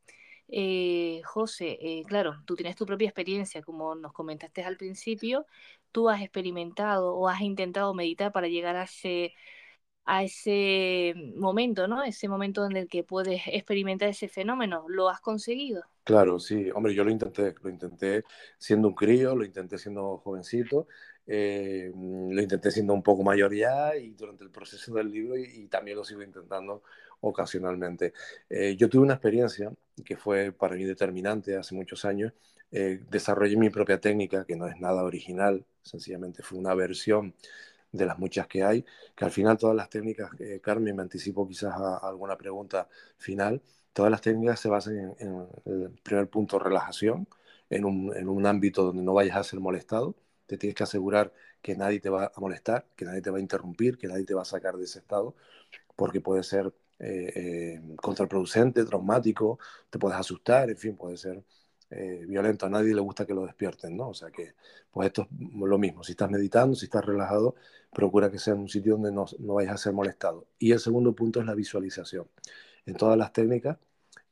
eh, 0.49 1.21
José, 1.25 1.77
eh, 1.81 2.03
claro, 2.07 2.41
tú 2.45 2.55
tienes 2.55 2.75
tu 2.75 2.85
propia 2.85 3.07
experiencia, 3.07 3.61
como 3.61 3.95
nos 3.95 4.13
comentaste 4.13 4.63
al 4.63 4.77
principio, 4.77 5.45
tú 5.91 6.09
has 6.09 6.21
experimentado 6.21 7.15
o 7.15 7.27
has 7.27 7.41
intentado 7.41 7.93
meditar 7.93 8.31
para 8.31 8.47
llegar 8.47 8.75
a 8.75 8.83
ese 8.83 9.33
a 10.05 10.23
ese 10.23 11.13
momento, 11.35 11.87
¿no? 11.87 12.03
Ese 12.03 12.27
momento 12.27 12.65
en 12.65 12.75
el 12.75 12.87
que 12.87 13.03
puedes 13.03 13.41
experimentar 13.47 14.09
ese 14.09 14.27
fenómeno. 14.27 14.85
¿Lo 14.89 15.09
has 15.09 15.21
conseguido? 15.21 15.83
Claro, 16.03 16.39
sí. 16.39 16.69
Hombre, 16.75 16.93
yo 16.93 17.03
lo 17.03 17.11
intenté. 17.11 17.55
Lo 17.61 17.69
intenté 17.69 18.23
siendo 18.57 18.89
un 18.89 18.95
crío, 18.95 19.35
lo 19.35 19.45
intenté 19.45 19.77
siendo 19.77 20.17
jovencito, 20.17 20.87
eh, 21.27 21.91
lo 21.95 22.41
intenté 22.41 22.71
siendo 22.71 22.93
un 22.93 23.03
poco 23.03 23.23
mayor 23.23 23.53
ya 23.53 23.95
y 23.95 24.11
durante 24.11 24.43
el 24.43 24.51
proceso 24.51 24.93
del 24.93 25.11
libro 25.11 25.37
y, 25.37 25.43
y 25.63 25.67
también 25.67 25.97
lo 25.97 26.03
sigo 26.03 26.21
intentando 26.21 26.83
ocasionalmente. 27.23 28.13
Eh, 28.49 28.75
yo 28.77 28.89
tuve 28.89 29.03
una 29.03 29.13
experiencia 29.15 29.71
que 30.05 30.17
fue 30.17 30.51
para 30.51 30.75
mí 30.75 30.83
determinante 30.83 31.55
hace 31.57 31.75
muchos 31.75 32.05
años. 32.05 32.33
Eh, 32.71 33.01
desarrollé 33.09 33.55
mi 33.57 33.69
propia 33.69 33.99
técnica, 33.99 34.45
que 34.45 34.55
no 34.55 34.67
es 34.67 34.79
nada 34.79 35.03
original, 35.03 35.65
sencillamente 35.81 36.43
fue 36.43 36.57
una 36.59 36.73
versión 36.75 37.33
de 37.91 38.05
las 38.05 38.17
muchas 38.19 38.47
que 38.47 38.63
hay, 38.63 38.85
que 39.15 39.25
al 39.25 39.31
final 39.31 39.57
todas 39.57 39.75
las 39.75 39.89
técnicas, 39.89 40.31
eh, 40.39 40.59
Carmen, 40.61 40.95
me 40.95 41.03
anticipo 41.03 41.47
quizás 41.47 41.73
a, 41.75 41.97
a, 41.97 42.09
alguna 42.09 42.37
pregunta 42.37 42.89
final, 43.17 43.61
todas 43.93 44.11
las 44.11 44.21
técnicas 44.21 44.59
se 44.59 44.69
basan 44.69 45.15
en, 45.19 45.47
en 45.65 45.83
el 45.83 45.91
primer 46.03 46.27
punto, 46.29 46.59
relajación, 46.59 47.27
en 47.69 47.85
un, 47.85 48.15
en 48.15 48.27
un, 48.29 48.45
ámbito 48.45 48.83
donde 48.83 49.03
no 49.03 49.13
vayas 49.13 49.37
a 49.37 49.43
ser 49.43 49.59
molestado, 49.59 50.15
te 50.45 50.57
tienes 50.57 50.75
que 50.75 50.83
asegurar 50.83 51.33
que 51.61 51.75
nadie 51.75 51.99
te 51.99 52.09
va 52.09 52.31
a 52.35 52.39
molestar, 52.39 52.85
que 52.95 53.05
nadie 53.05 53.21
te 53.21 53.29
va 53.29 53.37
a 53.37 53.41
interrumpir, 53.41 53.97
que 53.97 54.07
nadie 54.07 54.25
te 54.25 54.33
va 54.33 54.41
a 54.43 54.45
sacar 54.45 54.77
de 54.77 54.85
ese 54.85 54.99
estado, 54.99 55.35
porque 55.95 56.21
puede 56.21 56.43
ser 56.43 56.73
eh, 56.99 57.31
eh, 57.35 57.81
contraproducente, 57.97 58.85
traumático, 58.85 59.59
te 59.89 59.99
puedes 59.99 60.17
asustar, 60.17 60.69
en 60.69 60.77
fin, 60.77 60.95
puede 60.95 61.17
ser 61.17 61.43
eh, 61.89 62.25
violento, 62.27 62.65
a 62.65 62.69
nadie 62.69 62.93
le 62.93 63.01
gusta 63.01 63.25
que 63.25 63.33
lo 63.33 63.45
despierten, 63.45 63.95
¿no? 63.95 64.09
O 64.09 64.13
sea 64.13 64.31
que, 64.31 64.55
pues 64.91 65.07
esto 65.07 65.23
es 65.23 65.29
lo 65.55 65.77
mismo, 65.77 66.03
si 66.03 66.13
estás 66.13 66.29
meditando, 66.29 66.75
si 66.75 66.85
estás 66.85 67.05
relajado, 67.05 67.55
procura 67.93 68.31
que 68.31 68.39
sea 68.39 68.53
en 68.53 68.61
un 68.61 68.69
sitio 68.69 68.93
donde 68.93 69.11
no, 69.11 69.25
no 69.39 69.53
vayas 69.55 69.73
a 69.75 69.77
ser 69.77 69.93
molestado. 69.93 70.47
Y 70.57 70.71
el 70.71 70.79
segundo 70.79 71.13
punto 71.13 71.39
es 71.39 71.45
la 71.45 71.53
visualización. 71.53 72.27
En 72.85 72.95
todas 72.95 73.17
las 73.17 73.31
técnicas, 73.31 73.77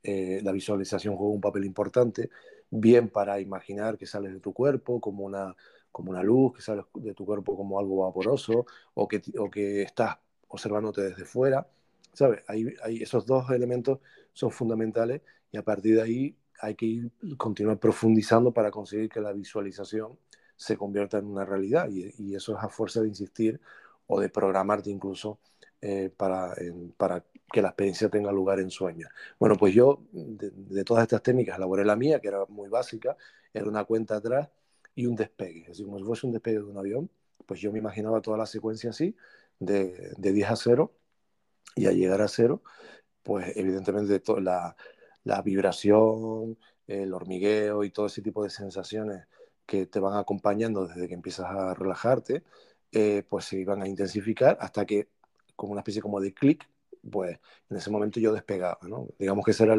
eh, 0.03 0.41
la 0.43 0.51
visualización 0.51 1.15
juega 1.15 1.33
un 1.33 1.41
papel 1.41 1.65
importante, 1.65 2.29
bien 2.71 3.09
para 3.09 3.39
imaginar 3.39 3.97
que 3.97 4.07
sales 4.07 4.33
de 4.33 4.39
tu 4.39 4.53
cuerpo 4.53 4.99
como 4.99 5.23
una, 5.25 5.55
como 5.91 6.11
una 6.11 6.23
luz, 6.23 6.53
que 6.55 6.61
sales 6.61 6.85
de 6.95 7.13
tu 7.13 7.25
cuerpo 7.25 7.55
como 7.55 7.79
algo 7.79 8.05
vaporoso, 8.05 8.65
o 8.93 9.07
que, 9.07 9.21
o 9.37 9.49
que 9.49 9.83
estás 9.83 10.17
observándote 10.47 11.01
desde 11.01 11.25
fuera, 11.25 11.67
¿sabes? 12.13 12.43
Hay, 12.47 12.73
hay, 12.83 13.01
esos 13.01 13.25
dos 13.25 13.49
elementos 13.51 13.99
son 14.33 14.51
fundamentales 14.51 15.21
y 15.51 15.57
a 15.57 15.63
partir 15.63 15.95
de 15.95 16.01
ahí 16.01 16.35
hay 16.59 16.75
que 16.75 16.85
ir, 16.85 17.11
continuar 17.37 17.79
profundizando 17.79 18.51
para 18.51 18.71
conseguir 18.71 19.09
que 19.09 19.21
la 19.21 19.33
visualización 19.33 20.17
se 20.55 20.77
convierta 20.77 21.17
en 21.17 21.25
una 21.25 21.45
realidad 21.45 21.89
y, 21.89 22.13
y 22.17 22.35
eso 22.35 22.57
es 22.57 22.63
a 22.63 22.69
fuerza 22.69 23.01
de 23.01 23.07
insistir 23.07 23.59
o 24.07 24.19
de 24.19 24.29
programarte 24.29 24.89
incluso 24.89 25.39
eh, 25.81 26.11
para, 26.15 26.53
para, 26.97 27.25
que 27.51 27.61
la 27.61 27.69
experiencia 27.69 28.09
tenga 28.09 28.31
lugar 28.31 28.59
en 28.59 28.69
sueños. 28.69 29.09
Bueno, 29.39 29.55
pues 29.57 29.73
yo 29.73 30.03
de, 30.11 30.51
de, 30.51 30.83
todas 30.83 31.03
estas 31.03 31.23
técnicas 31.23 31.57
elaboré 31.57 31.83
la 31.83 31.95
mía, 31.95 32.19
que 32.19 32.27
era 32.27 32.45
muy 32.47 32.69
básica, 32.69 33.17
era 33.53 33.67
una 33.67 33.83
cuenta 33.85 34.17
atrás 34.17 34.49
y 34.95 35.05
un 35.05 35.15
despegue, 35.15 35.61
es 35.61 35.67
decir, 35.69 35.85
como 35.85 35.97
si 35.99 36.03
fuese 36.05 36.27
un 36.27 36.33
despegue 36.33 36.57
de 36.57 36.63
un 36.63 36.77
avión, 36.77 37.09
pues 37.45 37.59
yo 37.59 37.71
me 37.71 37.79
imaginaba 37.79 38.21
toda 38.21 38.37
la 38.37 38.45
secuencia 38.45 38.91
así, 38.91 39.15
de, 39.59 40.13
de 40.17 40.33
10 40.33 40.49
a 40.49 40.55
0, 40.55 40.93
y 41.75 41.85
al 41.85 41.95
llegar 41.95 42.21
a 42.21 42.27
0, 42.27 42.61
pues 43.23 43.55
evidentemente 43.55 44.21
la, 44.41 44.75
la 45.23 45.41
vibración, 45.41 46.57
el 46.87 47.13
hormigueo 47.13 47.83
y 47.83 47.91
todo 47.91 48.07
ese 48.07 48.21
tipo 48.21 48.43
de 48.43 48.49
sensaciones 48.49 49.27
que 49.65 49.85
te 49.85 49.99
van 49.99 50.17
acompañando 50.17 50.87
desde 50.87 51.07
que 51.07 51.13
empiezas 51.13 51.45
a 51.47 51.73
relajarte, 51.73 52.43
eh, 52.91 53.23
pues 53.29 53.45
se 53.45 53.57
iban 53.59 53.81
a 53.81 53.87
intensificar 53.87 54.57
hasta 54.59 54.85
que, 54.85 55.09
como 55.55 55.73
una 55.73 55.81
especie 55.81 56.01
como 56.01 56.19
de 56.19 56.33
clic, 56.33 56.67
pues 57.09 57.39
en 57.69 57.77
ese 57.77 57.89
momento 57.89 58.19
yo 58.19 58.33
despegaba, 58.33 58.79
¿no? 58.83 59.07
Digamos 59.17 59.45
que 59.45 59.51
esa 59.51 59.63
era 59.65 59.77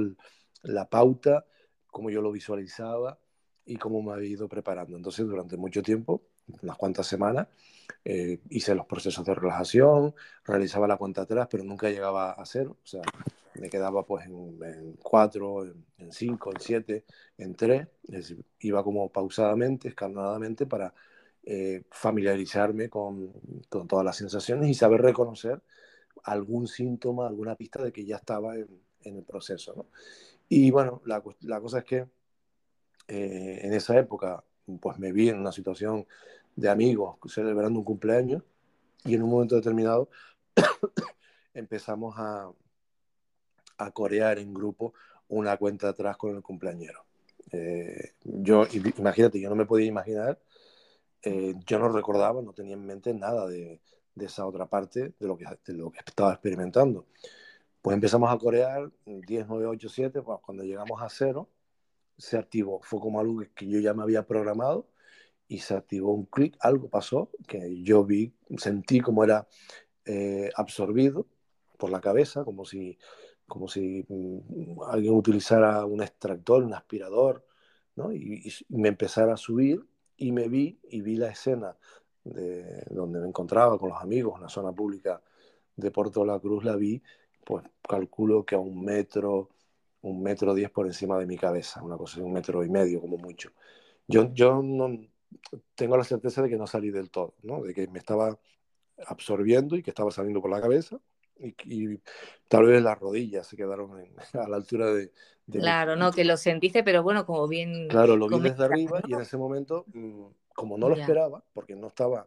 la 0.62 0.88
pauta, 0.88 1.45
como 1.87 2.11
yo 2.11 2.23
lo 2.23 2.33
visualizaba 2.33 3.19
y 3.66 3.76
cómo 3.76 4.02
me 4.02 4.12
había 4.12 4.28
ido 4.28 4.49
preparando. 4.49 4.97
Entonces, 4.97 5.26
durante 5.26 5.57
mucho 5.57 5.83
tiempo, 5.83 6.23
unas 6.62 6.76
cuantas 6.76 7.07
semanas, 7.07 7.49
eh, 8.04 8.40
hice 8.50 8.75
los 8.75 8.87
procesos 8.87 9.25
de 9.25 9.35
relajación, 9.35 10.14
realizaba 10.45 10.87
la 10.88 10.97
cuenta 10.97 11.23
atrás, 11.23 11.49
pero 11.50 11.64
nunca 11.64 11.88
llegaba 11.90 12.33
a 12.33 12.45
cero. 12.45 12.76
O 12.83 12.87
sea, 12.87 13.02
me 13.54 13.69
quedaba 13.71 14.04
pues 14.04 14.26
en, 14.26 14.59
en 14.62 14.92
cuatro, 15.02 15.64
en, 15.64 15.85
en, 15.99 16.12
cinco, 16.12 16.50
en 16.52 16.61
siete, 16.61 17.04
en 17.38 17.54
tres. 17.54 17.88
Es 18.09 18.35
iba 18.61 18.83
como 18.83 19.11
pausadamente, 19.11 19.88
escalonadamente 19.88 20.66
para 20.66 20.92
eh, 21.45 21.83
familiarizarme 21.90 22.88
con, 22.88 23.33
con, 23.69 23.88
todas 23.88 24.04
las 24.04 24.16
sensaciones 24.16 24.69
y 24.69 24.75
saber 24.75 25.02
reconocer 25.02 25.61
algún 26.25 26.69
síntoma, 26.69 27.26
alguna 27.26 27.57
pista 27.57 27.83
de 27.83 27.92
que 27.92 28.04
ya 28.04 28.16
estaba 28.16 28.57
en, 28.57 28.69
en 29.02 29.16
el 29.16 29.25
proceso. 29.25 29.75
¿no? 29.75 29.87
Y 30.49 30.71
bueno, 30.71 31.02
la, 31.04 31.23
la, 31.40 31.61
cosa 31.61 31.78
es 31.78 31.85
que 31.85 32.07
eh, 33.09 33.61
en 33.63 33.73
esa 33.73 33.99
época 33.99 34.45
pues 34.81 34.99
me 34.99 35.13
vi 35.13 35.29
en 35.29 35.41
una 35.41 35.53
situación 35.53 36.07
de 36.57 36.69
amigos 36.69 37.17
celebrando 37.29 37.79
un 37.79 37.85
cumpleaños 37.85 38.43
y 39.05 39.15
en 39.15 39.23
un 39.23 39.31
momento 39.31 39.57
determinado 39.57 40.09
empezamos 41.55 42.15
a, 42.19 42.51
a 43.79 43.91
corear 43.91 44.39
en 44.39 44.55
grupo 44.55 44.95
una 45.29 45.57
cuenta 45.57 45.89
atrás 45.89 46.17
con 46.17 46.37
el 46.37 46.43
cumpleañero. 46.43 47.05
Eh, 47.51 48.13
yo, 48.25 48.67
imagínate, 48.99 49.41
yo 49.41 49.49
no 49.49 49.57
me 49.57 49.67
podía 49.67 49.87
imaginar, 49.87 50.39
eh, 51.23 51.55
yo 51.67 51.79
no 51.79 51.89
recordaba, 51.89 52.43
no 52.43 52.53
tenía 52.53 52.75
en 52.75 52.87
mente 52.87 53.13
nada 53.15 53.47
de, 53.47 53.81
de 54.15 54.27
esa 54.27 54.47
otra 54.47 54.67
parte 54.67 55.13
de 55.19 55.27
lo, 55.27 55.37
que, 55.37 55.45
de 55.45 55.73
lo 55.75 55.91
que 55.91 56.01
estaba 56.05 56.33
experimentando. 56.33 57.07
Pues 57.81 57.95
empezamos 57.95 58.31
a 58.31 58.39
corear 58.39 58.91
10, 59.07 59.47
9, 59.49 59.67
8, 59.67 59.89
7, 59.89 60.23
pues 60.23 60.39
cuando 60.41 60.63
llegamos 60.65 61.03
a 61.03 61.09
cero, 61.09 61.49
se 62.19 62.38
activó, 62.38 62.81
fue 62.83 63.00
como 63.00 63.21
algo 63.21 63.42
que, 63.54 63.66
yo 63.66 63.81
ya 63.81 63.95
me 63.95 64.02
había 64.02 64.26
programado 64.26 64.88
y 65.49 65.59
se 65.59 65.75
activó 65.75 66.12
un 66.12 66.26
clic, 66.26 66.57
algo 66.61 66.88
pasó 66.88 67.31
que 67.47 67.83
yo 67.83 68.04
vi, 68.04 68.35
sentí 68.57 69.00
como 69.00 69.25
era 69.25 69.49
eh, 70.04 70.50
absorbido 70.57 71.26
por 71.78 71.90
la 71.90 72.00
cabeza, 72.00 72.45
como 72.45 72.64
si 72.64 72.99
como 73.47 73.69
si 73.69 74.04
mm, 74.09 74.83
alguien 74.88 75.14
utilizara 75.14 75.85
un 75.85 76.02
extractor, 76.02 76.62
un 76.62 76.75
aspirador, 76.75 77.45
¿no? 77.97 78.12
y, 78.12 78.42
y, 78.47 78.76
me 78.76 78.88
empezara 78.88 79.35
a 79.35 79.37
subir 79.37 79.85
y 80.16 80.33
me 80.33 80.49
vi 80.49 80.78
y 80.85 81.02
vi 81.02 81.16
la 81.16 81.28
escena 81.28 81.76
de 82.25 82.85
donde 82.90 83.21
me 83.21 83.26
encontraba 83.28 83.78
con 83.78 83.90
los 83.90 84.00
amigos 84.00 84.37
en 84.37 84.42
la 84.42 84.49
zona 84.49 84.73
pública 84.73 85.21
de 85.76 85.90
Puerto 85.90 86.25
La 86.25 86.38
Cruz, 86.38 86.64
la 86.64 86.76
vi, 86.76 87.02
pues 87.45 87.64
calculo 87.87 88.45
que 88.45 88.54
a 88.54 88.59
un 88.59 88.85
metro, 88.85 89.50
un 90.03 90.23
metro 90.23 90.55
diez 90.55 90.71
por 90.71 90.87
encima 90.87 91.19
de 91.19 91.27
mi 91.27 91.37
cabeza, 91.39 91.83
una 91.83 91.97
cosa 91.97 92.19
de 92.19 92.25
un 92.25 92.33
metro 92.33 92.65
y 92.65 92.69
medio 92.71 93.01
como 93.01 93.19
mucho. 93.19 93.51
Yo, 94.09 94.33
yo 94.35 94.63
no 94.63 94.99
tengo 95.75 95.97
la 95.97 96.05
certeza 96.05 96.43
de 96.43 96.49
que 96.51 96.57
no 96.57 96.67
salí 96.67 96.91
del 96.91 97.11
todo, 97.11 97.35
¿no? 97.43 97.63
de 97.63 97.75
que 97.75 97.87
me 97.89 97.99
estaba 97.99 98.39
absorbiendo 99.07 99.77
y 99.77 99.83
que 99.83 99.91
estaba 99.91 100.11
saliendo 100.11 100.41
por 100.43 100.51
la 100.51 100.61
cabeza 100.61 101.01
y, 101.39 101.55
y 101.65 102.01
tal 102.49 102.67
vez 102.67 102.83
las 102.83 102.99
rodillas 103.01 103.47
se 103.47 103.57
quedaron 103.57 104.01
en- 104.01 104.15
a 104.41 104.49
la 104.49 104.57
altura 104.57 104.93
de, 104.93 105.13
de 105.47 105.61
mi- 105.63 105.63
Claro, 105.63 105.97
no, 105.97 106.13
que 106.13 106.25
lo 106.25 106.37
sentiste, 106.37 106.83
pero 106.83 107.03
bueno, 107.03 107.27
como 107.27 107.47
bien 107.47 107.89
Claro, 107.89 108.17
lo 108.17 108.29
vi 108.29 108.41
desde 108.41 108.65
arriba 108.65 109.01
y 109.07 109.13
en 109.15 109.21
ese 109.21 109.37
momento, 109.37 109.85
mm, 109.93 110.25
como 110.55 110.79
no 110.79 110.89
lo 110.89 110.95
Ya. 110.95 111.03
esperaba, 111.03 111.45
porque 111.53 111.77
no 111.77 111.89
estaba 111.89 112.27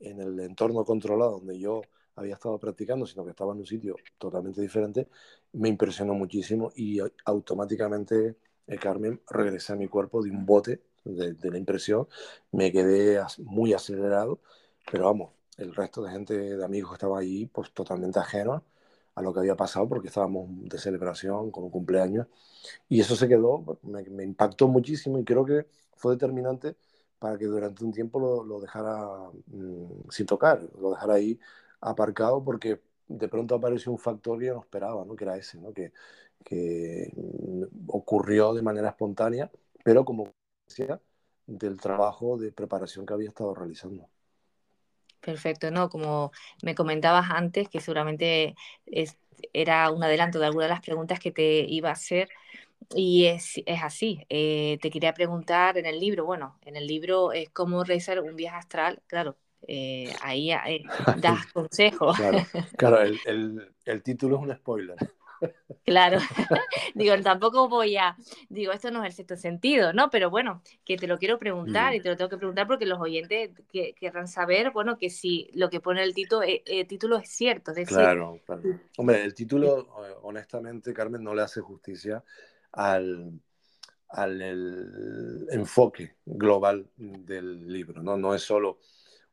en 0.00 0.20
el 0.20 0.40
entorno 0.40 0.84
controlado 0.84 1.32
donde 1.32 1.58
yo 1.58 1.82
había 2.18 2.34
estado 2.34 2.58
practicando, 2.58 3.06
sino 3.06 3.24
que 3.24 3.30
estaba 3.30 3.52
en 3.52 3.60
un 3.60 3.66
sitio 3.66 3.96
totalmente 4.18 4.60
diferente, 4.60 5.08
me 5.52 5.68
impresionó 5.68 6.14
muchísimo 6.14 6.72
y 6.76 6.98
automáticamente, 7.24 8.36
eh, 8.66 8.78
Carmen, 8.78 9.20
regresé 9.30 9.72
a 9.72 9.76
mi 9.76 9.88
cuerpo 9.88 10.22
de 10.22 10.30
un 10.30 10.44
bote 10.46 10.82
de, 11.04 11.34
de 11.34 11.50
la 11.50 11.58
impresión, 11.58 12.08
me 12.52 12.72
quedé 12.72 13.20
muy 13.38 13.72
acelerado, 13.72 14.40
pero 14.90 15.04
vamos, 15.06 15.32
el 15.56 15.74
resto 15.74 16.02
de 16.02 16.10
gente, 16.10 16.34
de 16.56 16.64
amigos 16.64 16.90
que 16.90 16.94
estaba 16.96 17.18
allí, 17.18 17.46
pues 17.46 17.72
totalmente 17.72 18.18
ajenos 18.18 18.62
a 19.14 19.22
lo 19.22 19.32
que 19.32 19.40
había 19.40 19.56
pasado 19.56 19.88
porque 19.88 20.08
estábamos 20.08 20.46
de 20.50 20.78
celebración 20.78 21.50
con 21.50 21.64
un 21.64 21.70
cumpleaños 21.70 22.26
y 22.88 23.00
eso 23.00 23.16
se 23.16 23.28
quedó, 23.28 23.78
me, 23.82 24.02
me 24.04 24.24
impactó 24.24 24.68
muchísimo 24.68 25.18
y 25.18 25.24
creo 25.24 25.44
que 25.44 25.66
fue 25.96 26.14
determinante 26.14 26.76
para 27.18 27.36
que 27.38 27.46
durante 27.46 27.84
un 27.84 27.92
tiempo 27.92 28.20
lo, 28.20 28.44
lo 28.44 28.60
dejara 28.60 29.30
mm, 29.46 30.10
sin 30.10 30.26
tocar, 30.26 30.62
lo 30.80 30.90
dejara 30.90 31.14
ahí 31.14 31.38
aparcado 31.80 32.42
porque 32.44 32.80
de 33.08 33.28
pronto 33.28 33.54
apareció 33.54 33.92
un 33.92 33.98
factor 33.98 34.38
que 34.38 34.46
yo 34.46 34.54
no 34.54 34.60
esperaba, 34.60 35.04
¿no? 35.04 35.16
que 35.16 35.24
era 35.24 35.36
ese, 35.36 35.58
¿no? 35.60 35.72
que, 35.72 35.92
que 36.44 37.12
ocurrió 37.88 38.54
de 38.54 38.62
manera 38.62 38.90
espontánea, 38.90 39.50
pero 39.84 40.04
como 40.04 40.32
consecuencia 40.66 41.00
del 41.46 41.80
trabajo 41.80 42.36
de 42.38 42.52
preparación 42.52 43.06
que 43.06 43.14
había 43.14 43.28
estado 43.30 43.54
realizando. 43.54 44.08
Perfecto, 45.20 45.70
¿no? 45.70 45.88
Como 45.88 46.30
me 46.62 46.74
comentabas 46.74 47.30
antes, 47.30 47.68
que 47.68 47.80
seguramente 47.80 48.54
es- 48.86 49.18
era 49.52 49.90
un 49.90 50.02
adelanto 50.02 50.38
de 50.38 50.46
alguna 50.46 50.64
de 50.66 50.70
las 50.70 50.80
preguntas 50.80 51.18
que 51.20 51.32
te 51.32 51.64
iba 51.68 51.88
a 51.90 51.92
hacer, 51.92 52.28
y 52.94 53.26
es, 53.26 53.54
es 53.66 53.82
así. 53.82 54.24
Eh, 54.30 54.78
te 54.82 54.90
quería 54.90 55.14
preguntar 55.14 55.78
en 55.78 55.86
el 55.86 56.00
libro, 56.00 56.24
bueno, 56.26 56.58
en 56.64 56.76
el 56.76 56.86
libro 56.86 57.32
es 57.32 57.50
cómo 57.50 57.84
realizar 57.84 58.20
un 58.20 58.36
viaje 58.36 58.56
astral, 58.58 59.02
claro, 59.08 59.36
eh, 59.66 60.12
ahí 60.22 60.52
eh, 60.52 60.82
das 61.20 61.46
consejos. 61.52 62.16
Claro, 62.16 62.38
claro 62.76 63.00
el, 63.02 63.18
el- 63.26 63.74
el 63.84 64.02
título 64.02 64.36
es 64.36 64.42
un 64.42 64.54
spoiler. 64.54 64.96
Claro, 65.84 66.18
digo, 66.94 67.14
tampoco 67.22 67.68
voy 67.68 67.96
a, 67.96 68.16
digo, 68.50 68.72
esto 68.72 68.90
no 68.90 69.02
es 69.04 69.06
el 69.06 69.12
sexto 69.12 69.36
sentido, 69.36 69.92
¿no? 69.94 70.10
Pero 70.10 70.28
bueno, 70.28 70.62
que 70.84 70.96
te 70.96 71.06
lo 71.06 71.16
quiero 71.16 71.38
preguntar 71.38 71.92
Mm. 71.92 71.96
y 71.96 72.00
te 72.00 72.08
lo 72.10 72.16
tengo 72.16 72.28
que 72.28 72.36
preguntar 72.36 72.66
porque 72.66 72.84
los 72.84 73.00
oyentes 73.00 73.52
que, 73.70 73.94
querrán 73.94 74.28
saber, 74.28 74.70
bueno, 74.72 74.98
que 74.98 75.08
si 75.08 75.48
lo 75.54 75.70
que 75.70 75.80
pone 75.80 76.02
el 76.02 76.12
título, 76.12 76.42
eh, 76.42 76.84
título 76.86 77.16
es 77.16 77.30
cierto, 77.30 77.70
es 77.70 77.76
decir, 77.78 77.96
Claro, 77.96 78.38
claro. 78.44 78.62
Hombre, 78.98 79.22
el 79.22 79.32
título, 79.32 79.88
honestamente, 80.22 80.92
Carmen, 80.92 81.22
no 81.22 81.34
le 81.34 81.42
hace 81.42 81.60
justicia 81.60 82.22
al, 82.72 83.40
al 84.08 84.42
el 84.42 85.46
enfoque 85.52 86.16
global 86.26 86.90
del 86.96 87.66
libro, 87.66 88.02
¿no? 88.02 88.16
No 88.16 88.34
es 88.34 88.42
solo 88.42 88.78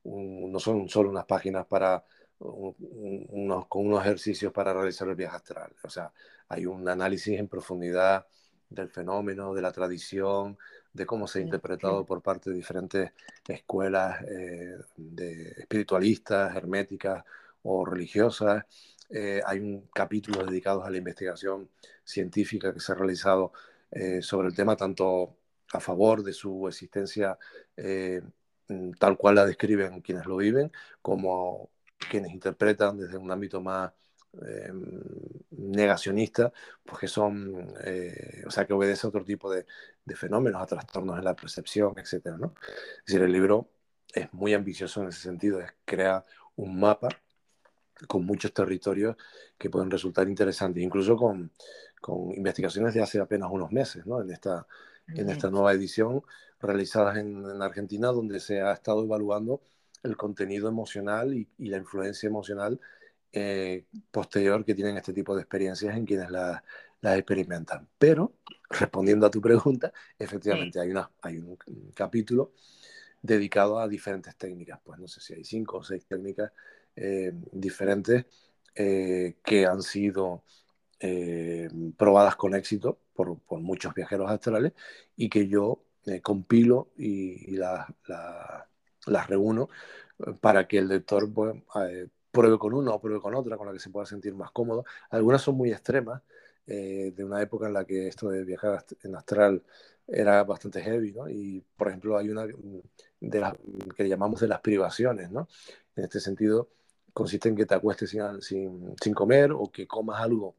un- 0.05 0.51
no 0.51 0.59
son 0.59 0.87
solo 0.89 1.09
unas 1.09 1.25
páginas 1.25 1.65
para 1.67 2.03
un- 2.39 2.75
un- 2.79 3.27
unos, 3.31 3.67
con 3.67 3.85
unos 3.87 4.01
ejercicios 4.01 4.51
para 4.53 4.73
realizar 4.73 5.07
el 5.07 5.15
viaje 5.15 5.35
astral. 5.37 5.73
O 5.83 5.89
sea, 5.89 6.11
hay 6.49 6.65
un 6.65 6.87
análisis 6.89 7.37
en 7.39 7.47
profundidad 7.47 8.25
del 8.69 8.89
fenómeno, 8.89 9.53
de 9.53 9.61
la 9.61 9.71
tradición, 9.71 10.57
de 10.93 11.05
cómo 11.05 11.27
se 11.27 11.39
ha 11.39 11.41
interpretado 11.43 12.05
por 12.05 12.21
parte 12.21 12.49
de 12.49 12.55
diferentes 12.57 13.11
escuelas 13.47 14.21
eh, 14.23 14.77
de 14.97 15.49
espiritualistas, 15.57 16.55
herméticas 16.55 17.23
o 17.63 17.85
religiosas. 17.85 18.65
Eh, 19.09 19.41
hay 19.45 19.59
un 19.59 19.87
capítulo 19.93 20.43
dedicado 20.45 20.83
a 20.83 20.89
la 20.89 20.97
investigación 20.97 21.69
científica 22.03 22.73
que 22.73 22.79
se 22.79 22.91
ha 22.91 22.95
realizado 22.95 23.53
eh, 23.91 24.21
sobre 24.21 24.47
el 24.47 24.55
tema, 24.55 24.75
tanto 24.75 25.35
a 25.73 25.79
favor 25.79 26.23
de 26.23 26.33
su 26.33 26.67
existencia 26.67 27.37
eh, 27.77 28.21
tal 28.99 29.17
cual 29.17 29.35
la 29.35 29.45
describen 29.45 30.01
quienes 30.01 30.25
lo 30.25 30.37
viven, 30.37 30.71
como 31.01 31.69
quienes 32.09 32.31
interpretan 32.31 32.97
desde 32.97 33.17
un 33.17 33.31
ámbito 33.31 33.61
más 33.61 33.91
eh, 34.45 34.71
negacionista, 35.51 36.51
pues 36.83 36.99
que 36.99 37.07
son, 37.07 37.73
eh, 37.83 38.43
o 38.45 38.51
sea, 38.51 38.65
que 38.65 38.73
obedece 38.73 39.07
a 39.07 39.09
otro 39.09 39.23
tipo 39.23 39.51
de, 39.51 39.65
fenómenos, 40.15 40.61
a 40.61 40.65
trastornos 40.65 41.17
en 41.17 41.23
la 41.23 41.35
percepción, 41.35 41.93
etcétera, 41.97 42.37
¿no? 42.37 42.53
Es 42.99 43.05
decir, 43.07 43.21
el 43.21 43.31
libro 43.31 43.69
es 44.13 44.31
muy 44.33 44.53
ambicioso 44.53 45.01
en 45.01 45.09
ese 45.09 45.21
sentido, 45.21 45.59
es 45.61 45.71
crea 45.85 46.23
un 46.55 46.79
mapa 46.79 47.09
con 48.07 48.25
muchos 48.25 48.53
territorios 48.53 49.15
que 49.57 49.69
pueden 49.69 49.89
resultar 49.89 50.27
interesantes, 50.27 50.83
incluso 50.83 51.15
con, 51.15 51.51
con 52.01 52.31
investigaciones 52.33 52.93
de 52.93 53.01
hace 53.01 53.19
apenas 53.19 53.49
unos 53.51 53.71
meses, 53.71 54.05
¿no? 54.05 54.21
En 54.21 54.31
esta, 54.31 54.67
en 55.07 55.29
esta 55.29 55.49
nueva 55.49 55.73
edición 55.73 56.23
realizadas 56.59 57.17
en, 57.17 57.45
en 57.49 57.61
Argentina, 57.61 58.07
donde 58.07 58.39
se 58.39 58.61
ha 58.61 58.71
estado 58.73 59.03
evaluando 59.03 59.61
el 60.03 60.17
contenido 60.17 60.67
emocional 60.67 61.33
y, 61.33 61.47
y 61.57 61.67
la 61.67 61.77
influencia 61.77 62.27
emocional 62.27 62.79
eh, 63.31 63.85
posterior 64.11 64.63
que 64.63 64.75
tienen 64.75 64.97
este 64.97 65.13
tipo 65.13 65.35
de 65.35 65.41
experiencias 65.41 65.95
en 65.95 66.05
quienes 66.05 66.29
las 66.31 66.61
experimentan. 67.01 67.87
Pero, 67.97 68.33
respondiendo 68.69 69.25
a 69.25 69.31
tu 69.31 69.41
pregunta, 69.41 69.91
efectivamente 70.17 70.79
hay, 70.79 70.89
una, 70.91 71.11
hay 71.21 71.37
un, 71.37 71.57
un 71.67 71.91
capítulo 71.91 72.53
dedicado 73.21 73.79
a 73.79 73.87
diferentes 73.87 74.35
técnicas, 74.35 74.79
pues 74.83 74.99
no 74.99 75.07
sé 75.07 75.19
si 75.19 75.33
hay 75.33 75.43
cinco 75.43 75.77
o 75.77 75.83
seis 75.83 76.05
técnicas 76.05 76.51
eh, 76.95 77.33
diferentes 77.51 78.25
eh, 78.75 79.37
que 79.43 79.65
han 79.65 79.81
sido 79.81 80.43
eh, 81.05 81.69
probadas 81.97 82.35
con 82.35 82.55
éxito 82.55 82.99
por, 83.13 83.39
por, 83.39 83.59
muchos 83.59 83.93
viajeros 83.93 84.29
astrales 84.31 84.73
y 85.15 85.29
que 85.29 85.47
yo 85.47 85.83
eh, 86.05 86.21
compilo 86.21 86.89
y, 86.97 87.53
y 87.53 87.57
las 87.57 87.87
la, 88.07 88.67
la 89.07 89.23
reúno 89.25 89.69
para 90.41 90.67
que 90.67 90.79
el 90.79 90.87
lector 90.87 91.31
pues, 91.33 91.55
eh, 91.89 92.07
pruebe 92.31 92.57
con 92.57 92.73
una 92.73 92.91
o 92.91 93.01
pruebe 93.01 93.21
con 93.21 93.35
otra, 93.35 93.57
con 93.57 93.67
la 93.67 93.73
que 93.73 93.79
se 93.79 93.89
pueda 93.89 94.05
sentir 94.05 94.33
más 94.35 94.51
cómodo. 94.51 94.85
Algunas 95.09 95.41
son 95.41 95.55
muy 95.55 95.71
extremas, 95.71 96.21
eh, 96.67 97.13
de 97.15 97.23
una 97.23 97.41
época 97.41 97.67
en 97.67 97.73
la 97.73 97.85
que 97.85 98.07
esto 98.07 98.29
de 98.29 98.43
viajar 98.43 98.83
en 99.03 99.15
astral 99.15 99.63
era 100.07 100.43
bastante 100.43 100.81
heavy, 100.81 101.11
¿no? 101.13 101.29
Y, 101.29 101.63
por 101.77 101.87
ejemplo, 101.89 102.17
hay 102.17 102.29
una 102.29 102.47
de 103.19 103.39
las 103.39 103.53
que 103.95 104.07
llamamos 104.07 104.39
de 104.41 104.47
las 104.47 104.61
privaciones, 104.61 105.31
¿no? 105.31 105.47
En 105.95 106.03
este 106.05 106.19
sentido, 106.19 106.69
consiste 107.13 107.49
en 107.49 107.55
que 107.55 107.65
te 107.65 107.75
acuestes 107.75 108.09
sin, 108.09 108.41
sin, 108.41 108.95
sin 109.01 109.13
comer 109.13 109.51
o 109.51 109.71
que 109.71 109.87
comas 109.87 110.21
algo 110.21 110.55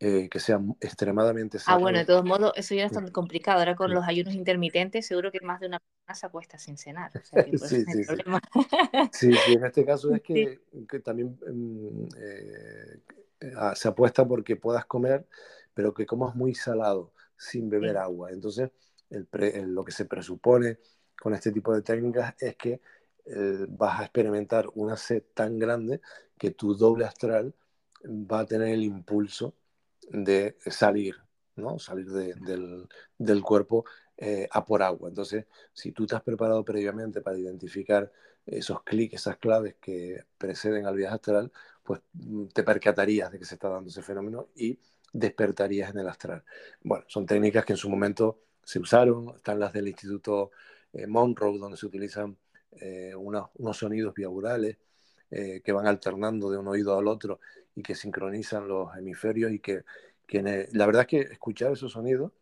eh, 0.00 0.28
que 0.28 0.40
sea 0.40 0.60
extremadamente 0.80 1.58
sano. 1.58 1.76
Ah, 1.76 1.80
bueno, 1.80 1.98
de 1.98 2.04
todos 2.04 2.24
modos, 2.24 2.52
eso 2.56 2.74
ya 2.74 2.82
no 2.82 2.86
es 2.88 2.92
tan 2.92 3.10
complicado. 3.10 3.60
Ahora 3.60 3.76
con 3.76 3.92
los 3.92 4.04
ayunos 4.04 4.34
intermitentes, 4.34 5.06
seguro 5.06 5.30
que 5.30 5.40
más 5.40 5.60
de 5.60 5.68
una 5.68 5.78
persona 5.78 6.14
se 6.14 6.26
acuesta 6.26 6.58
sin 6.58 6.76
cenar. 6.76 7.12
O 7.14 7.24
sea, 7.24 7.44
que 7.44 7.58
sí, 7.58 7.84
sí, 7.84 8.04
sí. 8.04 8.14
sí, 9.12 9.32
sí, 9.32 9.52
en 9.52 9.64
este 9.64 9.84
caso 9.84 10.14
es 10.14 10.20
que, 10.22 10.60
sí. 10.72 10.86
que 10.88 11.00
también 11.00 11.38
eh, 12.18 13.00
se 13.74 13.88
apuesta 13.88 14.26
porque 14.26 14.56
puedas 14.56 14.84
comer, 14.84 15.26
pero 15.72 15.94
que 15.94 16.06
comas 16.06 16.34
muy 16.34 16.54
salado, 16.54 17.12
sin 17.36 17.70
beber 17.70 17.96
agua. 17.96 18.30
Entonces, 18.30 18.70
el 19.10 19.26
pre, 19.26 19.58
el, 19.58 19.74
lo 19.74 19.84
que 19.84 19.92
se 19.92 20.06
presupone 20.06 20.78
con 21.16 21.34
este 21.34 21.52
tipo 21.52 21.72
de 21.72 21.82
técnicas 21.82 22.34
es 22.38 22.56
que 22.56 22.80
eh, 23.26 23.66
vas 23.68 24.00
a 24.00 24.04
experimentar 24.04 24.66
una 24.74 24.96
sed 24.96 25.22
tan 25.32 25.58
grande 25.58 26.00
que 26.36 26.50
tu 26.50 26.74
doble 26.74 27.04
astral 27.04 27.54
va 28.04 28.40
a 28.40 28.46
tener 28.46 28.68
el 28.68 28.82
impulso 28.82 29.54
de 30.10 30.56
salir, 30.66 31.16
¿no? 31.56 31.78
Salir 31.78 32.10
de, 32.10 32.34
del, 32.34 32.88
del, 33.18 33.42
cuerpo 33.42 33.84
eh, 34.16 34.48
a 34.50 34.64
por 34.64 34.82
agua. 34.82 35.08
Entonces, 35.08 35.46
si 35.72 35.92
tú 35.92 36.06
te 36.06 36.14
has 36.16 36.22
preparado 36.22 36.64
previamente 36.64 37.20
para 37.20 37.38
identificar 37.38 38.10
esos 38.46 38.82
clics, 38.82 39.14
esas 39.14 39.38
claves 39.38 39.76
que 39.80 40.24
preceden 40.38 40.86
al 40.86 40.96
viaje 40.96 41.14
astral, 41.14 41.52
pues 41.82 42.00
te 42.52 42.62
percatarías 42.62 43.32
de 43.32 43.38
que 43.38 43.44
se 43.44 43.54
está 43.54 43.68
dando 43.68 43.90
ese 43.90 44.02
fenómeno 44.02 44.48
y 44.54 44.78
despertarías 45.12 45.90
en 45.90 45.98
el 45.98 46.08
astral. 46.08 46.44
Bueno, 46.82 47.04
son 47.08 47.26
técnicas 47.26 47.64
que 47.64 47.72
en 47.72 47.76
su 47.76 47.88
momento 47.88 48.40
se 48.62 48.78
usaron, 48.78 49.34
están 49.36 49.58
las 49.58 49.72
del 49.72 49.88
Instituto 49.88 50.50
eh, 50.92 51.06
Monroe, 51.06 51.58
donde 51.58 51.76
se 51.76 51.86
utilizan 51.86 52.36
eh, 52.72 53.14
unos, 53.14 53.50
sonidos 53.72 54.14
biaurales 54.14 54.78
que 55.64 55.72
van 55.72 55.88
alternando 55.88 56.48
de 56.48 56.58
un 56.58 56.68
oído 56.68 56.96
al 56.96 57.08
otro 57.08 57.40
y 57.74 57.82
que 57.82 57.94
sincronizan 57.94 58.68
los 58.68 58.96
hemisferios 58.96 59.52
y 59.52 59.58
que, 59.58 59.84
la 60.72 60.86
verdad 60.86 61.02
es 61.02 61.08
que 61.08 61.20
escuchar 61.32 61.72
esos 61.72 61.92
sonidos 61.92 62.32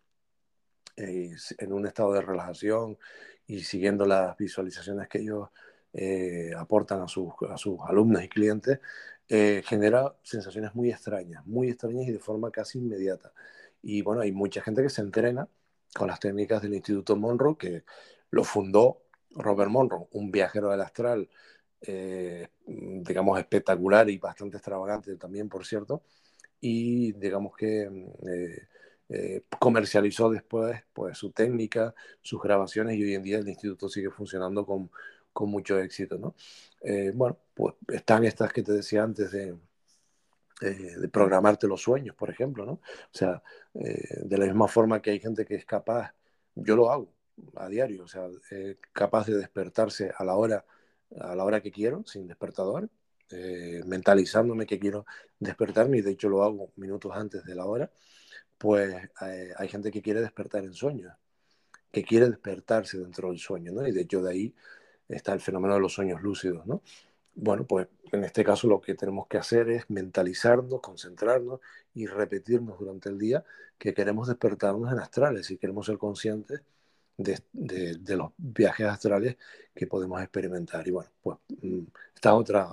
eh, 0.97 1.35
en 1.59 1.73
un 1.73 1.87
estado 1.87 2.13
de 2.13 2.23
relajación 2.23 2.99
y 3.47 3.61
siguiendo 3.61 4.07
las 4.07 4.37
visualizaciones 4.37 5.09
que 5.09 5.19
ellos 5.19 5.49
eh, 5.93 6.53
aportan 6.57 7.03
a 7.03 7.09
sus, 7.09 7.33
a 7.51 7.57
sus, 7.57 7.79
alumnos 7.87 8.23
y 8.23 8.29
clientes, 8.29 8.81
eh, 9.29 9.63
genera 9.65 10.15
sensaciones 10.23 10.75
muy 10.75 10.91
extrañas, 10.91 11.45
muy 11.47 11.71
extrañas 11.71 12.07
y 12.09 12.13
de 12.13 12.19
forma 12.19 12.51
casi 12.51 12.79
inmediata. 12.79 13.33
Y 13.83 14.03
bueno, 14.03 14.21
hay 14.23 14.33
mucha 14.33 14.63
gente 14.63 14.83
que 14.83 14.91
se 14.91 15.03
entrena 15.03 15.49
con 15.95 16.09
las 16.09 16.21
técnicas 16.21 16.63
del 16.63 16.75
Instituto 16.75 17.17
Monroe, 17.17 17.57
que 17.59 17.85
lo 18.31 18.45
fundó 18.45 19.03
Robert 19.31 19.71
Monroe, 19.71 20.07
un 20.13 20.31
viajero 20.31 20.71
del 20.71 20.81
astral 20.81 21.29
eh, 21.85 22.49
digamos, 22.67 23.39
espectacular 23.39 24.09
y 24.09 24.19
bastante 24.19 24.57
extravagante 24.57 25.17
también, 25.17 25.49
por 25.49 25.67
cierto, 25.67 26.03
y 26.61 27.13
digamos 27.13 27.57
que 27.57 27.83
eh, 27.83 28.69
eh, 29.09 29.43
comercializó 29.59 30.31
después 30.31 30.81
pues, 30.93 31.19
su 31.19 31.33
técnica, 31.33 31.93
sus 32.21 32.41
grabaciones 32.41 32.97
y 32.97 33.03
hoy 33.03 33.15
en 33.15 33.23
día 33.25 33.39
el 33.39 33.49
instituto 33.49 33.89
sigue 33.89 34.11
funcionando 34.11 34.65
con, 34.65 34.91
con 35.33 35.51
mucho 35.51 35.79
éxito. 35.79 36.19
¿no? 36.19 36.35
bueno, 37.15 37.39
pues 37.55 37.75
están 37.89 38.25
estas 38.25 38.53
que 38.53 38.63
te 38.63 38.73
decía 38.73 39.03
antes 39.03 39.33
de, 39.33 39.57
de 40.61 41.09
programarte 41.09 41.67
los 41.67 41.83
sueños, 41.83 42.15
por 42.17 42.31
ejemplo, 42.31 42.65
¿no? 42.65 42.73
O 42.73 43.13
sea, 43.13 43.43
de 43.73 44.39
la 44.39 44.47
misma 44.47 44.69
forma 44.69 45.01
que 45.01 45.11
hay 45.11 45.21
gente 45.21 45.45
que 45.45 45.57
es 45.57 45.65
capaz, 45.65 46.13
yo 46.55 46.77
lo 46.77 46.91
hago 46.91 47.13
a 47.57 47.69
diario, 47.69 48.05
o 48.05 48.09
sea, 48.09 48.29
capaz 48.93 49.27
de 49.27 49.37
despertarse 49.37 50.13
a 50.17 50.25
la 50.25 50.35
hora 50.35 50.65
a 51.21 51.35
la 51.35 51.45
hora 51.45 51.61
que 51.61 51.71
quiero, 51.71 52.05
sin 52.07 52.27
despertador, 52.27 52.89
eh, 53.31 53.83
mentalizándome 53.87 54.67
que 54.67 54.79
quiero 54.79 55.07
despertarme, 55.39 55.99
y 55.99 56.03
de 56.03 56.13
hecho 56.13 56.29
lo 56.29 56.43
hago 56.43 56.73
minutos 56.77 57.13
antes 57.15 57.45
de 57.45 57.55
la 57.55 57.67
hora, 57.67 57.91
pues 58.59 58.95
eh, 59.23 59.53
hay 59.57 59.69
gente 59.69 59.91
que 59.91 60.03
quiere 60.03 60.21
despertar 60.21 60.65
en 60.65 60.75
sueños, 60.75 61.15
que 61.91 62.05
quiere 62.05 62.29
despertarse 62.29 62.99
dentro 62.99 63.29
del 63.31 63.39
sueño, 63.39 63.73
¿no? 63.73 63.87
Y 63.87 63.93
de 63.93 64.03
hecho 64.03 64.23
de 64.23 64.31
ahí 64.33 64.55
está 65.09 65.33
el 65.33 65.41
fenómeno 65.41 65.75
de 65.75 65.81
los 65.81 65.93
sueños 65.93 66.23
lúcidos, 66.23 66.67
¿no? 66.67 66.83
Bueno, 67.35 67.67
pues 67.67 67.89
en 68.13 68.25
este 68.25 68.45
caso 68.45 68.69
lo 68.69 68.81
que 68.81 68.95
tenemos 68.95 69.27
que 69.27 69.39
hacer 69.39 69.71
es 69.71 69.89
mentalizarnos, 69.89 70.81
concentrarnos 70.81 71.61
y 71.95 72.07
repetirnos 72.07 72.79
durante 72.79 73.09
el 73.09 73.19
día 73.19 73.45
que 73.79 73.95
queremos 73.95 74.29
despertarnos 74.29 74.93
en 74.93 74.99
astrales 74.99 75.51
y 75.51 75.57
queremos 75.59 75.87
ser 75.87 75.99
conscientes 75.99 76.63
de, 77.23 78.17
los 78.17 78.33
viajes 78.37 78.87
astrales 78.87 79.37
que 79.75 79.87
podemos 79.87 80.21
experimentar. 80.21 80.87
Y 80.87 80.91
bueno, 80.91 81.11
pues 81.23 81.39
mm, 81.63 81.81
esta 82.15 82.35
otra, 82.35 82.69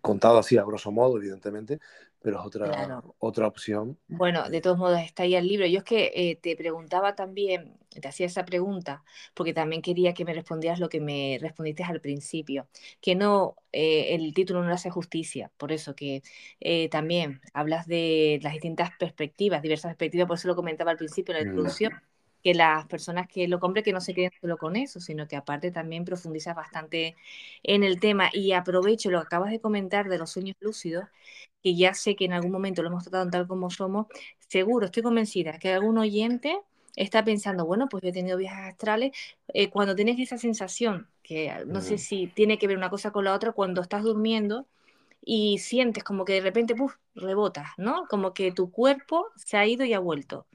contado 0.00 0.38
así 0.38 0.56
a 0.56 0.64
grosso 0.64 0.90
modo, 0.90 1.18
evidentemente, 1.18 1.80
pero 2.22 2.40
es 2.40 2.46
otra, 2.46 3.02
otra 3.18 3.46
opción. 3.46 3.98
Bueno, 4.08 4.48
de 4.50 4.60
todos 4.60 4.76
modos 4.76 5.00
está 5.00 5.22
ahí 5.22 5.34
el 5.34 5.48
libro. 5.48 5.66
Yo 5.66 5.78
es 5.78 5.84
que 5.84 6.12
eh, 6.14 6.36
te 6.36 6.54
preguntaba 6.54 7.14
también, 7.14 7.78
te 7.88 8.06
hacía 8.06 8.26
esa 8.26 8.44
pregunta, 8.44 9.02
porque 9.34 9.54
también 9.54 9.80
quería 9.80 10.12
que 10.12 10.26
me 10.26 10.34
respondieras 10.34 10.80
lo 10.80 10.90
que 10.90 11.00
me 11.00 11.38
respondiste 11.40 11.82
al 11.82 12.00
principio, 12.00 12.68
que 13.00 13.14
no, 13.14 13.56
eh, 13.72 14.14
el 14.14 14.34
título 14.34 14.62
no 14.62 14.72
hace 14.72 14.90
justicia, 14.90 15.50
por 15.56 15.72
eso 15.72 15.94
que 15.94 16.22
eh, 16.60 16.90
también 16.90 17.40
hablas 17.54 17.86
de 17.86 18.38
las 18.42 18.52
distintas 18.52 18.90
perspectivas, 18.98 19.62
diversas 19.62 19.90
perspectivas, 19.90 20.28
por 20.28 20.36
eso 20.36 20.48
lo 20.48 20.56
comentaba 20.56 20.90
al 20.90 20.98
principio 20.98 21.34
en 21.34 21.46
la 21.46 21.52
mm. 21.52 21.56
Que 22.42 22.54
las 22.54 22.86
personas 22.86 23.28
que 23.28 23.48
lo 23.48 23.60
compren 23.60 23.84
que 23.84 23.92
no 23.92 24.00
se 24.00 24.14
queden 24.14 24.32
solo 24.40 24.56
con 24.58 24.76
eso, 24.76 25.00
sino 25.00 25.28
que 25.28 25.36
aparte 25.36 25.70
también 25.70 26.04
profundiza 26.04 26.54
bastante 26.54 27.16
en 27.62 27.84
el 27.84 28.00
tema. 28.00 28.30
Y 28.32 28.52
aprovecho 28.52 29.10
lo 29.10 29.20
que 29.20 29.26
acabas 29.26 29.50
de 29.50 29.60
comentar 29.60 30.08
de 30.08 30.18
los 30.18 30.30
sueños 30.30 30.56
lúcidos, 30.60 31.04
que 31.62 31.74
ya 31.76 31.94
sé 31.94 32.16
que 32.16 32.24
en 32.24 32.32
algún 32.32 32.50
momento 32.50 32.82
lo 32.82 32.88
hemos 32.88 33.04
tratado 33.04 33.30
tal 33.30 33.46
como 33.46 33.70
somos, 33.70 34.06
seguro, 34.38 34.86
estoy 34.86 35.02
convencida 35.02 35.58
que 35.58 35.72
algún 35.72 35.98
oyente 35.98 36.58
está 36.96 37.24
pensando, 37.24 37.66
bueno, 37.66 37.88
pues 37.88 38.02
yo 38.02 38.08
he 38.10 38.12
tenido 38.12 38.36
viajes 38.36 38.72
astrales, 38.72 39.12
eh, 39.48 39.70
cuando 39.70 39.94
tienes 39.94 40.18
esa 40.18 40.38
sensación, 40.38 41.08
que 41.22 41.52
no 41.66 41.80
sé 41.80 41.98
si 41.98 42.26
tiene 42.26 42.58
que 42.58 42.66
ver 42.66 42.76
una 42.76 42.90
cosa 42.90 43.12
con 43.12 43.24
la 43.24 43.34
otra, 43.34 43.52
cuando 43.52 43.80
estás 43.80 44.02
durmiendo, 44.02 44.66
y 45.22 45.58
sientes 45.58 46.02
como 46.02 46.24
que 46.24 46.34
de 46.34 46.40
repente 46.40 46.74
rebota 46.74 46.98
rebotas, 47.14 47.68
¿no? 47.76 48.06
Como 48.08 48.32
que 48.32 48.52
tu 48.52 48.70
cuerpo 48.70 49.26
se 49.36 49.56
ha 49.56 49.66
ido 49.66 49.84
y 49.84 49.92
ha 49.92 49.98
vuelto. 49.98 50.46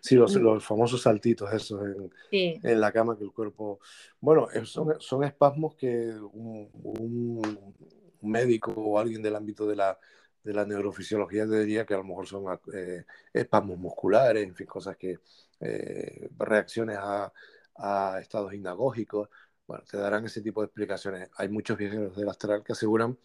Sí, 0.00 0.14
los, 0.14 0.34
los 0.36 0.64
famosos 0.64 1.02
saltitos 1.02 1.52
esos 1.52 1.82
en, 2.30 2.60
en, 2.62 2.80
la 2.80 2.92
cama 2.92 3.16
que 3.16 3.24
el 3.24 3.32
cuerpo... 3.32 3.80
Bueno, 4.20 4.48
son, 4.64 4.94
son 5.00 5.24
espasmos 5.24 5.74
que 5.74 6.10
un, 6.32 6.68
un, 6.72 7.74
médico 8.20 8.72
o 8.72 8.98
alguien 8.98 9.22
del 9.22 9.36
ámbito 9.36 9.66
de 9.66 9.76
la, 9.76 9.98
de 10.44 10.52
la 10.52 10.64
neurofisiología 10.64 11.46
diría 11.46 11.84
que 11.84 11.94
a 11.94 11.98
lo 11.98 12.04
mejor 12.04 12.26
son 12.26 12.44
eh, 12.74 13.04
espasmos 13.32 13.78
musculares, 13.78 14.44
en 14.44 14.54
fin, 14.54 14.66
cosas 14.66 14.96
que... 14.96 15.18
Eh, 15.60 16.28
reacciones 16.38 16.96
a, 17.00 17.32
a 17.74 18.20
estados 18.20 18.54
hinagógicos, 18.54 19.28
bueno, 19.66 19.84
te 19.90 19.98
darán 19.98 20.24
ese 20.24 20.40
tipo 20.40 20.60
de 20.62 20.66
explicaciones. 20.66 21.28
Hay 21.36 21.48
muchos 21.48 21.76
viajeros 21.76 22.16
del 22.16 22.28
astral 22.28 22.62
que 22.64 22.72
aseguran 22.72 23.18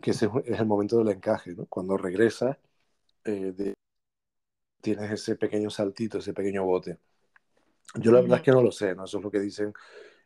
que 0.00 0.10
ese 0.10 0.28
es 0.44 0.60
el 0.60 0.66
momento 0.66 0.98
del 0.98 1.08
encaje, 1.08 1.54
¿no? 1.54 1.66
Cuando 1.66 1.96
regresas, 1.96 2.58
eh, 3.24 3.74
tienes 4.80 5.10
ese 5.10 5.36
pequeño 5.36 5.70
saltito, 5.70 6.18
ese 6.18 6.34
pequeño 6.34 6.64
bote. 6.64 6.98
Yo 7.96 8.12
la 8.12 8.20
verdad 8.20 8.38
es 8.38 8.44
que 8.44 8.50
no 8.50 8.62
lo 8.62 8.72
sé, 8.72 8.94
¿no? 8.94 9.04
Eso 9.04 9.18
es 9.18 9.24
lo 9.24 9.30
que 9.30 9.40
dicen 9.40 9.72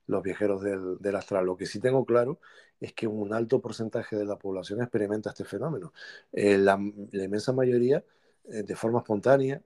los 0.07 0.23
viajeros 0.23 0.63
del, 0.63 0.99
del, 0.99 1.17
astral. 1.17 1.47
Lo 1.47 1.57
que 1.57 1.67
sí 1.67 1.81
tengo 1.81 2.05
claro 2.05 2.41
es 2.81 2.93
que 2.95 3.07
un 3.07 3.33
alto 3.35 3.61
porcentaje 3.61 4.17
de 4.17 4.25
la 4.25 4.37
población 4.37 4.81
experimenta 4.81 5.31
este 5.31 5.45
fenómeno. 5.45 5.93
Eh, 6.33 6.59
la, 6.59 6.79
la, 7.13 7.25
inmensa 7.25 7.53
mayoría, 7.53 8.05
eh, 8.51 8.63
de 8.63 8.77
forma 8.77 9.01
espontánea, 9.01 9.63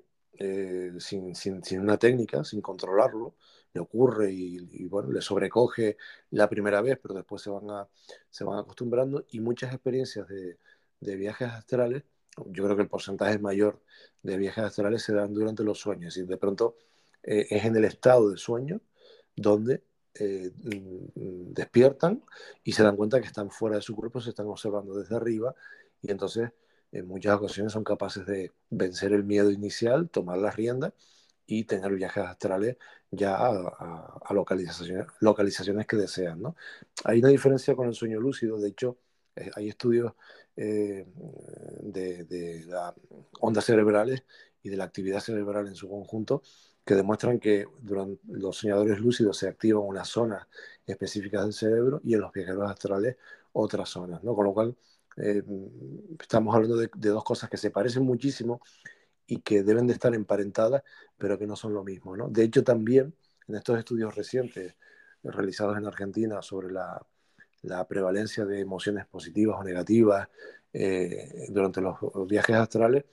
sin, 0.98 1.36
sin, 1.36 1.62
sin, 1.62 1.80
una 1.80 1.98
técnica, 1.98 2.42
sin 2.42 2.60
controlarlo, 2.60 3.36
le 3.74 3.80
ocurre 3.80 4.32
y, 4.32 4.84
bueno, 4.86 5.10
le 5.10 5.20
sobrecoge 5.20 5.96
la 6.30 6.48
primera 6.48 6.82
vez, 6.82 6.98
pero 7.00 7.14
después 7.14 7.42
se 7.42 7.50
van, 7.50 7.86
se 8.30 8.44
van 8.44 8.58
acostumbrando 8.58 9.24
y 9.30 9.40
muchas 9.40 9.72
experiencias 9.72 10.28
de, 10.28 10.58
de 11.02 11.16
viajes 11.16 11.48
astrales, 11.48 12.04
yo 12.46 12.64
creo 12.64 12.76
que 12.76 12.82
el 12.82 12.88
porcentaje 12.88 13.38
mayor 13.38 13.82
de 14.22 14.36
viajes 14.36 14.64
astrales 14.64 15.02
se 15.02 15.12
dan 15.12 15.34
durante 15.34 15.64
los 15.64 15.78
sueños 15.78 16.16
y 16.16 16.22
de 16.22 16.36
pronto 16.36 16.76
eh, 17.22 17.46
es 17.50 17.64
en 17.64 17.76
el 17.76 17.84
estado 17.84 18.30
de 18.30 18.38
sueño 18.38 18.80
donde 19.36 19.82
eh, 20.14 20.50
mm, 20.54 21.52
despiertan 21.52 22.24
y 22.64 22.72
se 22.72 22.82
dan 22.82 22.96
cuenta 22.96 23.20
que 23.20 23.26
están 23.26 23.50
fuera 23.50 23.76
de 23.76 23.82
su 23.82 23.94
cuerpo, 23.94 24.20
se 24.20 24.30
están 24.30 24.46
observando 24.46 24.94
desde 24.94 25.16
arriba 25.16 25.54
y 26.00 26.10
entonces 26.10 26.50
en 26.92 27.06
muchas 27.06 27.36
ocasiones 27.36 27.72
son 27.72 27.84
capaces 27.84 28.26
de 28.26 28.52
vencer 28.70 29.12
el 29.12 29.24
miedo 29.24 29.50
inicial, 29.50 30.08
tomar 30.10 30.38
las 30.38 30.56
riendas 30.56 30.92
y 31.46 31.64
tener 31.64 31.92
viajes 31.94 32.24
astrales 32.24 32.76
ya 33.12 33.36
a, 33.36 34.34
localizaciones, 34.34 35.06
localizaciones 35.20 35.86
que 35.86 35.96
desean. 35.96 36.42
¿no? 36.42 36.56
Hay 37.04 37.20
una 37.20 37.28
diferencia 37.28 37.76
con 37.76 37.86
el 37.86 37.94
sueño 37.94 38.18
lúcido, 38.20 38.58
de 38.58 38.70
hecho, 38.70 38.98
eh, 39.36 39.50
hay 39.54 39.68
estudios 39.68 40.14
eh, 40.56 41.06
de, 41.82 42.24
de 42.24 42.64
las 42.66 42.94
ondas 43.40 43.64
cerebrales 43.64 44.24
y 44.62 44.70
de 44.70 44.76
la 44.76 44.84
actividad 44.84 45.20
cerebral 45.20 45.66
en 45.68 45.74
su 45.74 45.88
conjunto 45.88 46.42
que 46.84 46.94
demuestran 46.94 47.38
que 47.38 47.66
durante 47.80 48.20
los 48.28 48.56
soñadores 48.56 48.98
lúcidos 48.98 49.36
se 49.36 49.48
activan 49.48 49.82
unas 49.84 50.08
zonas 50.08 50.46
específicas 50.86 51.44
del 51.44 51.52
cerebro 51.52 52.00
y 52.04 52.14
en 52.14 52.20
los 52.20 52.32
viajeros 52.32 52.68
astrales 52.70 53.16
otras 53.52 53.88
zonas, 53.88 54.24
¿no? 54.24 54.34
Con 54.34 54.46
lo 54.46 54.54
cual 54.54 54.76
eh, 55.16 55.42
estamos 56.20 56.54
hablando 56.54 56.76
de, 56.76 56.90
de, 56.96 57.08
dos 57.10 57.22
cosas 57.22 57.50
que 57.50 57.56
se 57.58 57.70
parecen 57.70 58.02
muchísimo 58.04 58.60
y 59.32 59.38
que 59.38 59.62
deben 59.62 59.86
de 59.86 59.94
estar 59.94 60.14
emparentadas, 60.14 60.82
pero 61.16 61.38
que 61.38 61.46
no 61.46 61.56
son 61.56 61.72
lo 61.72 61.82
mismo. 61.82 62.14
¿no? 62.14 62.28
De 62.28 62.44
hecho, 62.44 62.62
también 62.62 63.14
en 63.48 63.54
estos 63.54 63.78
estudios 63.78 64.14
recientes 64.14 64.74
realizados 65.22 65.78
en 65.78 65.86
Argentina 65.86 66.42
sobre 66.42 66.70
la, 66.70 67.00
prevalencia 67.88 68.44
de 68.44 68.60
emociones 68.60 69.06
positivas 69.06 69.56
o 69.58 69.64
negativas 69.64 70.28
eh, 70.72 71.46
durante 71.48 71.80
los, 71.80 71.96
viajes 72.26 72.56
astrales, 72.56 73.04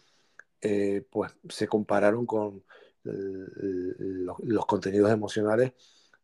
eh, 0.59 1.05
pues 1.09 1.31
se 1.47 1.67
compararon 1.67 2.25
con 2.25 2.63
los, 3.03 4.37
los 4.43 4.65
contenidos 4.65 5.11
emocionales 5.11 5.71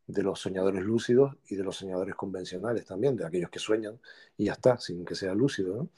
de 0.08 0.24
los 0.24 0.40
soñadores 0.42 0.84
lúcidos 0.84 1.38
y 1.48 1.56
de 1.56 1.64
los 1.64 1.78
soñadores 1.78 2.16
convencionales 2.16 2.84
también, 2.86 3.16
de 3.16 3.26
aquellos 3.26 3.50
que 3.50 3.60
sueñan 3.60 3.98
y 4.36 4.46
ya 4.46 4.54
está, 4.54 4.78
sin 4.78 5.06
que 5.06 5.16
sea 5.16 5.34
lúcido. 5.34 5.78
¿no? 5.78 5.90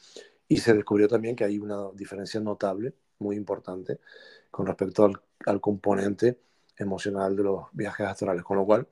Y 0.48 0.58
se 0.58 0.76
descubrió 0.76 1.08
también 1.08 1.36
que 1.36 1.46
hay 1.46 1.58
una 1.58 1.90
diferencia 1.96 2.40
notable 2.40 2.94
muy 3.20 3.36
importante 3.36 4.00
con 4.52 4.66
respecto 4.66 5.06
al, 5.06 5.22
al, 5.46 5.62
componente 5.62 6.40
emocional 6.78 7.36
de 7.36 7.44
los 7.44 7.66
viajes 7.74 8.08
astrales. 8.08 8.44
Con 8.44 8.58
lo 8.58 8.66
cual, 8.66 8.88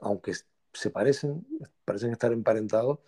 aunque 0.00 0.32
se 0.72 0.90
parecen, 0.90 1.46
parecen 1.84 2.12
estar 2.12 2.32
emparentados, 2.32 3.00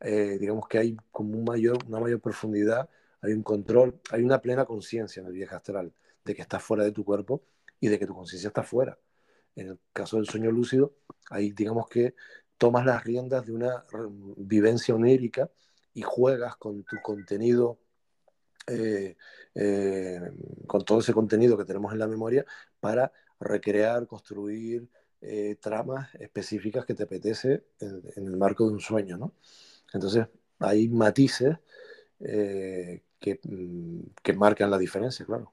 eh, 0.00 0.36
digamos 0.38 0.68
que 0.68 0.78
hay 0.78 0.96
como 1.10 1.38
un 1.38 1.44
mayor, 1.44 1.78
una 1.88 2.00
mayor 2.00 2.20
profundidad, 2.20 2.88
hay 3.20 3.32
un 3.32 3.42
control, 3.42 4.00
hay 4.10 4.22
una 4.22 4.40
plena 4.40 4.64
conciencia 4.64 5.20
en 5.20 5.26
el 5.28 5.32
viaje 5.32 5.54
astral 5.54 5.92
de 6.24 6.34
que 6.34 6.42
estás 6.42 6.62
fuera 6.62 6.84
de 6.84 6.92
tu 6.92 7.04
cuerpo 7.04 7.42
y 7.80 7.88
de 7.88 7.98
que 7.98 8.06
tu 8.06 8.14
conciencia 8.14 8.48
está 8.48 8.62
fuera. 8.62 8.98
En 9.56 9.68
el 9.68 9.78
caso 9.92 10.16
del 10.16 10.26
sueño 10.26 10.50
lúcido, 10.50 10.94
ahí 11.30 11.52
digamos 11.52 11.88
que 11.88 12.14
tomas 12.58 12.84
las 12.84 13.04
riendas 13.04 13.46
de 13.46 13.52
una 13.52 13.84
vivencia 14.36 14.94
onírica 14.94 15.50
y 15.92 16.02
juegas 16.02 16.56
con 16.56 16.84
tu 16.84 16.96
contenido 17.02 17.78
eh, 18.66 19.16
eh, 19.54 20.20
con 20.66 20.84
todo 20.84 21.00
ese 21.00 21.12
contenido 21.12 21.56
que 21.56 21.64
tenemos 21.64 21.92
en 21.92 21.98
la 21.98 22.06
memoria 22.06 22.44
para 22.80 23.12
recrear, 23.38 24.06
construir 24.06 24.88
eh, 25.20 25.56
tramas 25.60 26.14
específicas 26.14 26.84
que 26.86 26.94
te 26.94 27.02
apetece 27.02 27.64
en, 27.80 28.02
el 28.16 28.36
marco 28.36 28.66
de 28.66 28.74
un 28.74 28.80
sueño, 28.80 29.16
¿no? 29.16 29.34
Entonces, 29.92 30.26
hay 30.58 30.88
matices 30.88 31.58
que, 32.18 33.40
mm, 33.42 34.00
que 34.22 34.32
marcan 34.32 34.70
la 34.70 34.78
diferencia, 34.78 35.26
claro. 35.26 35.52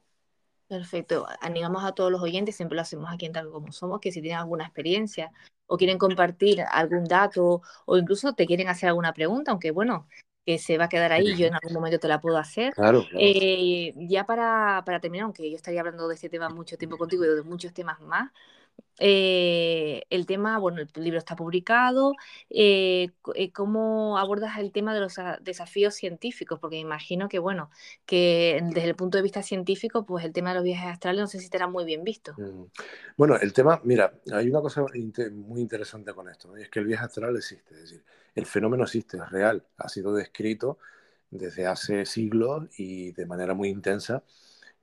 Perfecto. 0.68 1.28
Animamos 1.42 1.84
a 1.84 1.92
todos 1.92 2.12
los 2.12 2.22
oyentes, 2.22 2.56
siempre 2.56 2.78
lo 2.78 2.82
hacemos 2.82 3.12
aquí 3.12 3.26
en 3.26 3.34
Tal 3.34 3.52
Como 3.52 3.74
Somos, 3.74 4.00
que 4.00 4.12
si 4.12 4.22
tienen 4.22 4.40
alguna 4.40 4.64
experiencia 4.64 5.32
o 5.68 5.78
quieren 5.78 5.98
compartir 5.98 6.62
algún 6.62 7.04
dato 7.04 7.62
o 7.86 7.98
incluso 7.98 8.34
te 8.34 8.46
quieren 8.46 8.70
hacer 8.70 8.88
alguna 8.88 9.14
pregunta, 9.14 9.52
aunque 9.52 9.72
bueno, 9.72 10.08
que 10.46 10.58
se 10.58 10.78
va 10.78 10.86
a 10.86 10.90
quedar 10.90 11.12
ahí, 11.12 11.36
yo 11.38 11.48
en 11.48 11.54
algún 11.54 11.74
momento 11.74 12.00
te 12.00 12.08
la 12.08 12.20
puedo 12.20 12.38
hacer. 12.38 12.74
Claro, 12.74 13.04
claro. 13.04 13.18
Eh, 13.20 13.94
ya 13.96 14.26
para, 14.26 14.84
para 14.86 15.00
terminar, 15.00 15.26
aunque 15.26 15.50
yo 15.50 15.56
estaría 15.56 15.82
hablando 15.82 16.08
de 16.08 16.16
este 16.16 16.30
tema 16.30 16.50
mucho 16.50 16.78
tiempo 16.78 16.98
contigo 16.98 17.24
y 17.26 17.28
de 17.28 17.44
muchos 17.44 17.74
temas 17.74 18.00
más, 18.02 18.32
eh, 19.04 20.04
el 20.12 20.28
tema, 20.28 20.60
bueno, 20.60 20.80
el 20.80 20.90
libro 21.04 21.18
está 21.18 21.36
publicado. 21.36 22.14
eh, 22.52 23.10
eh, 23.34 23.52
¿cómo 23.52 24.20
abordas 24.20 24.60
el 24.60 24.72
tema 24.72 24.94
de 24.94 25.00
los 25.00 25.16
desafíos 25.42 25.96
científicos? 25.96 26.60
Porque 26.60 26.76
me 26.76 26.82
imagino 26.82 27.28
que, 27.28 27.40
bueno, 27.40 27.72
que 28.06 28.62
desde 28.64 28.90
el 28.90 28.96
punto 28.96 29.18
de 29.18 29.24
vista 29.24 29.42
científico, 29.42 30.06
pues 30.06 30.24
el 30.24 30.34
tema 30.34 30.50
de 30.50 30.56
los 30.56 30.64
viajes 30.64 30.88
astrales 30.88 31.20
no 31.20 31.28
sé 31.28 31.40
si 31.40 31.46
estará 31.46 31.68
muy 31.68 31.84
bien 31.84 32.04
visto. 32.04 32.34
Mm. 32.38 32.66
Bueno, 33.18 33.38
el 33.38 33.54
tema, 33.54 33.82
mira, 33.84 34.14
hay 34.32 34.50
una 34.50 34.62
cosa 34.62 34.86
muy 35.32 35.62
interesante 35.62 36.14
con 36.14 36.30
esto, 36.30 36.56
y 36.56 36.62
es 36.62 36.70
que 36.70 36.80
el 36.80 36.86
viaje 36.86 37.06
astral 37.06 37.36
existe, 37.36 37.74
es 37.74 37.82
decir, 37.82 38.04
el 38.36 38.46
fenómeno 38.46 38.84
existe, 38.84 39.18
es 39.18 39.30
real, 39.32 39.66
ha 39.78 39.90
sido 39.90 40.14
descrito 40.14 40.78
desde 41.32 41.66
hace 41.66 42.06
siglos 42.06 42.68
y 42.78 43.14
de 43.14 43.26
manera 43.26 43.54
muy 43.54 43.70
intensa 43.70 44.24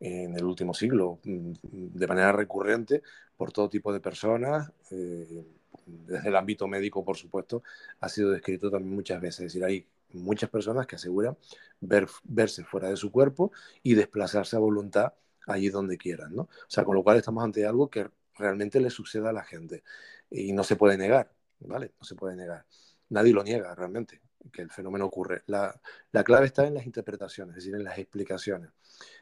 en 0.01 0.35
el 0.37 0.45
último 0.45 0.75
siglo, 0.75 1.19
mm, 1.25 1.53
de 1.63 2.07
manera 2.07 2.33
recurrente 2.33 3.03
por 3.37 3.53
todo 3.53 3.69
tipo 3.69 3.93
de 3.93 4.01
personas, 4.01 4.71
eh, 4.91 5.45
desde 5.87 6.29
el 6.29 6.37
ámbito 6.37 6.67
médico, 6.69 7.05
por 7.05 7.17
supuesto, 7.17 7.63
ha 8.01 8.09
sido 8.09 8.31
descrito 8.31 8.71
también 8.71 8.95
muchas 8.95 9.21
veces, 9.21 9.41
es 9.41 9.53
decir, 9.53 9.65
hay 9.65 9.87
muchas 10.13 10.51
personas 10.51 10.87
que 10.87 10.97
aseguran 10.97 11.37
ver, 11.81 12.09
verse 12.25 12.65
fuera 12.65 12.89
de 12.89 12.97
su 12.97 13.11
cuerpo 13.11 13.53
y 13.83 13.95
desplazarse 13.95 14.57
a 14.57 14.59
voluntad 14.59 15.13
allí 15.47 15.69
donde 15.69 15.97
quieran, 15.99 16.35
¿no? 16.35 16.43
O 16.43 16.49
sea, 16.69 16.85
con 16.85 16.95
lo 16.95 17.03
cual 17.03 17.17
estamos 17.17 17.45
ante 17.45 17.67
algo 17.67 17.89
que 17.91 18.09
realmente 18.37 18.81
le 18.81 18.91
sucede 18.91 19.29
a 19.29 19.33
la 19.33 19.45
gente 19.45 19.83
y 20.31 20.53
no 20.53 20.63
se 20.65 20.77
puede 20.77 20.97
negar, 20.97 21.33
¿vale? 21.61 21.93
No 21.99 22.05
se 22.05 22.15
puede 22.15 22.37
negar. 22.37 22.65
Nadie 23.11 23.33
lo 23.33 23.43
niega 23.43 23.75
realmente, 23.75 24.21
que 24.53 24.63
el 24.63 24.71
fenómeno 24.71 25.07
ocurre. 25.07 25.43
La, 25.47 25.79
la 26.13 26.25
clave 26.25 26.47
está 26.47 26.67
en 26.67 26.75
las 26.75 26.87
interpretaciones, 26.87 27.57
es 27.57 27.65
decir, 27.65 27.75
en 27.75 27.85
las 27.85 27.99
explicaciones. 27.99 28.71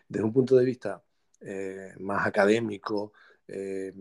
Desde 0.08 0.24
un 0.24 0.32
punto 0.32 0.56
de 0.56 0.64
vista 0.64 1.02
eh, 1.40 1.92
más 1.98 2.26
académico, 2.26 3.12
eh, 3.48 3.92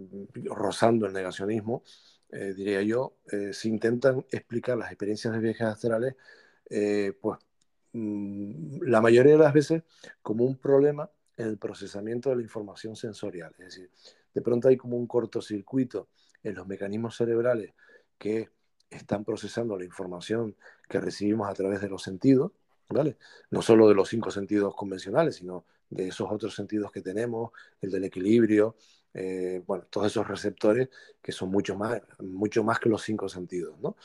rozando 0.46 1.06
el 1.06 1.14
negacionismo, 1.14 1.84
eh, 2.30 2.54
diría 2.56 2.82
yo, 2.82 3.18
se 3.52 3.70
intentan 3.70 4.26
explicar 4.32 4.78
las 4.78 4.90
experiencias 4.90 5.34
de 5.34 5.40
viajes 5.40 5.68
astrales, 5.68 6.16
pues 7.22 7.40
mm, 7.94 8.82
la 8.84 9.02
mayoría 9.02 9.34
de 9.34 9.38
las 9.40 9.54
veces 9.54 9.84
como 10.22 10.46
un 10.46 10.58
problema 10.58 11.10
en 11.38 11.48
el 11.48 11.58
procesamiento 11.58 12.30
de 12.30 12.38
la 12.38 12.42
información 12.42 12.96
sensorial. 12.96 13.54
Es 13.60 13.66
decir, 13.66 13.92
de 14.34 14.42
pronto 14.42 14.68
hay 14.68 14.78
como 14.78 14.98
un 14.98 15.08
cortocircuito 15.08 16.10
en 16.44 16.56
los 16.56 16.68
mecanismos 16.68 17.16
cerebrales 17.16 17.74
que 18.18 18.50
están 18.90 19.24
procesando 19.24 19.78
la 19.78 19.86
información 19.86 20.56
que 20.88 21.00
recibimos 21.00 21.50
a 21.50 21.54
través 21.54 21.82
de 21.82 21.90
los 21.90 22.04
sentidos, 22.04 22.52
No 23.50 23.62
solo 23.62 23.88
de 23.88 23.96
los 23.96 24.10
cinco 24.10 24.32
sentidos 24.32 24.76
convencionales, 24.76 25.36
sino 25.36 25.66
de 25.90 26.08
esos 26.10 26.32
otros 26.32 26.56
sentidos 26.56 26.92
que 26.92 27.02
tenemos, 27.02 27.52
el 27.82 27.92
del 27.92 28.06
equilibrio, 28.06 28.76
eh, 29.14 29.64
bueno, 29.66 29.86
todos 29.90 30.08
esos 30.08 30.28
receptores 30.28 30.90
que 31.22 31.32
son 31.32 31.50
mucho 31.50 31.76
más, 31.78 32.02
mucho 32.20 32.64
más 32.64 32.80
que 32.80 32.90
los 32.90 33.02
cinco 33.02 33.30
sentidos, 33.30 33.80
¿no? 33.80 33.96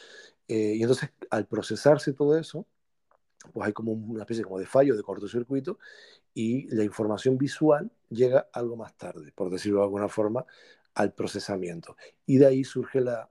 Eh, 0.46 0.74
y 0.76 0.82
entonces, 0.82 1.10
al 1.30 1.46
procesarse 1.46 2.12
todo 2.12 2.38
eso, 2.38 2.66
pues 3.52 3.66
hay 3.66 3.72
como 3.72 3.92
una 3.92 4.22
especie 4.22 4.44
como 4.44 4.58
de 4.58 4.66
fallo, 4.66 4.96
de 4.96 5.02
cortocircuito, 5.02 5.78
y 6.34 6.68
la 6.74 6.84
información 6.84 7.38
visual 7.38 7.90
llega 8.08 8.48
algo 8.52 8.76
más 8.76 8.96
tarde, 8.96 9.32
por 9.34 9.50
decirlo 9.50 9.78
de 9.78 9.84
alguna 9.84 10.08
forma, 10.08 10.44
al 10.94 11.12
procesamiento. 11.12 11.96
Y 12.26 12.38
de 12.38 12.46
ahí 12.46 12.64
surge 12.64 13.00
la 13.00 13.30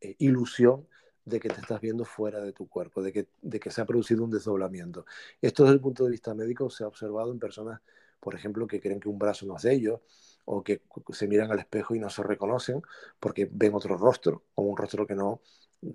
eh, 0.00 0.14
ilusión 0.18 0.86
de 1.26 1.40
que 1.40 1.48
te 1.48 1.60
estás 1.60 1.80
viendo 1.80 2.04
fuera 2.04 2.40
de 2.40 2.52
tu 2.52 2.68
cuerpo, 2.68 3.02
de 3.02 3.12
que, 3.12 3.28
de 3.42 3.60
que 3.60 3.70
se 3.70 3.80
ha 3.80 3.84
producido 3.84 4.24
un 4.24 4.30
desdoblamiento. 4.30 5.04
Esto 5.42 5.64
desde 5.64 5.74
el 5.74 5.80
punto 5.80 6.04
de 6.04 6.12
vista 6.12 6.34
médico 6.34 6.70
se 6.70 6.84
ha 6.84 6.86
observado 6.86 7.32
en 7.32 7.38
personas, 7.38 7.80
por 8.20 8.34
ejemplo, 8.34 8.66
que 8.66 8.80
creen 8.80 9.00
que 9.00 9.08
un 9.08 9.18
brazo 9.18 9.44
no 9.44 9.56
es 9.56 9.62
de 9.64 9.74
ellos, 9.74 10.00
o 10.44 10.62
que 10.62 10.82
se 11.10 11.26
miran 11.26 11.50
al 11.50 11.58
espejo 11.58 11.96
y 11.96 11.98
no 11.98 12.08
se 12.08 12.22
reconocen 12.22 12.80
porque 13.18 13.48
ven 13.50 13.74
otro 13.74 13.98
rostro, 13.98 14.44
o 14.54 14.62
un 14.62 14.76
rostro 14.76 15.04
que 15.04 15.16
no, 15.16 15.42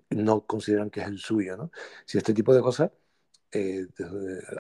no 0.10 0.46
consideran 0.46 0.90
que 0.90 1.00
es 1.00 1.08
el 1.08 1.18
suyo. 1.18 1.56
¿no? 1.56 1.72
Si 2.06 2.18
este 2.18 2.34
tipo 2.34 2.54
de 2.54 2.62
cosas 2.62 2.92
eh, 3.54 3.88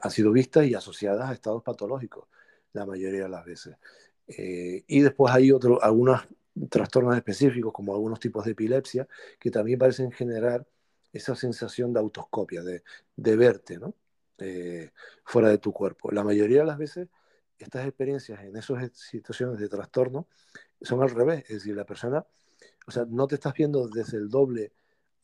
han 0.01 0.11
sido 0.11 0.31
vistas 0.31 0.65
y 0.65 0.73
asociadas 0.73 1.29
a 1.29 1.33
estados 1.33 1.63
patológicos 1.63 2.27
la 2.71 2.85
mayoría 2.85 3.23
de 3.23 3.29
las 3.29 3.43
veces. 3.43 3.75
Eh, 4.27 4.85
y 4.87 5.01
después 5.01 5.33
hay 5.33 5.51
otro, 5.51 5.83
algunos 5.83 6.21
trastornos 6.69 7.15
específicos, 7.15 7.73
como 7.73 7.93
algunos 7.93 8.19
tipos 8.19 8.45
de 8.45 8.51
epilepsia, 8.51 9.07
que 9.39 9.51
también 9.51 9.79
parecen 9.79 10.11
generar 10.11 10.65
esa 11.13 11.35
sensación 11.35 11.93
de 11.93 11.99
autoscopia, 11.99 12.63
de, 12.63 12.83
de 13.15 13.35
verte 13.35 13.77
¿no? 13.77 13.93
eh, 14.39 14.91
fuera 15.23 15.49
de 15.49 15.57
tu 15.57 15.71
cuerpo. 15.73 16.11
La 16.11 16.23
mayoría 16.23 16.59
de 16.59 16.65
las 16.65 16.77
veces, 16.77 17.09
estas 17.57 17.85
experiencias 17.85 18.39
en 18.41 18.55
esas 18.55 18.91
situaciones 18.93 19.59
de 19.59 19.69
trastorno 19.69 20.27
son 20.81 21.01
al 21.01 21.11
revés, 21.11 21.43
es 21.43 21.57
decir, 21.57 21.75
la 21.75 21.85
persona, 21.85 22.25
o 22.87 22.91
sea, 22.91 23.05
no 23.07 23.27
te 23.27 23.35
estás 23.35 23.53
viendo 23.53 23.87
desde 23.87 24.17
el 24.17 24.29
doble 24.29 24.73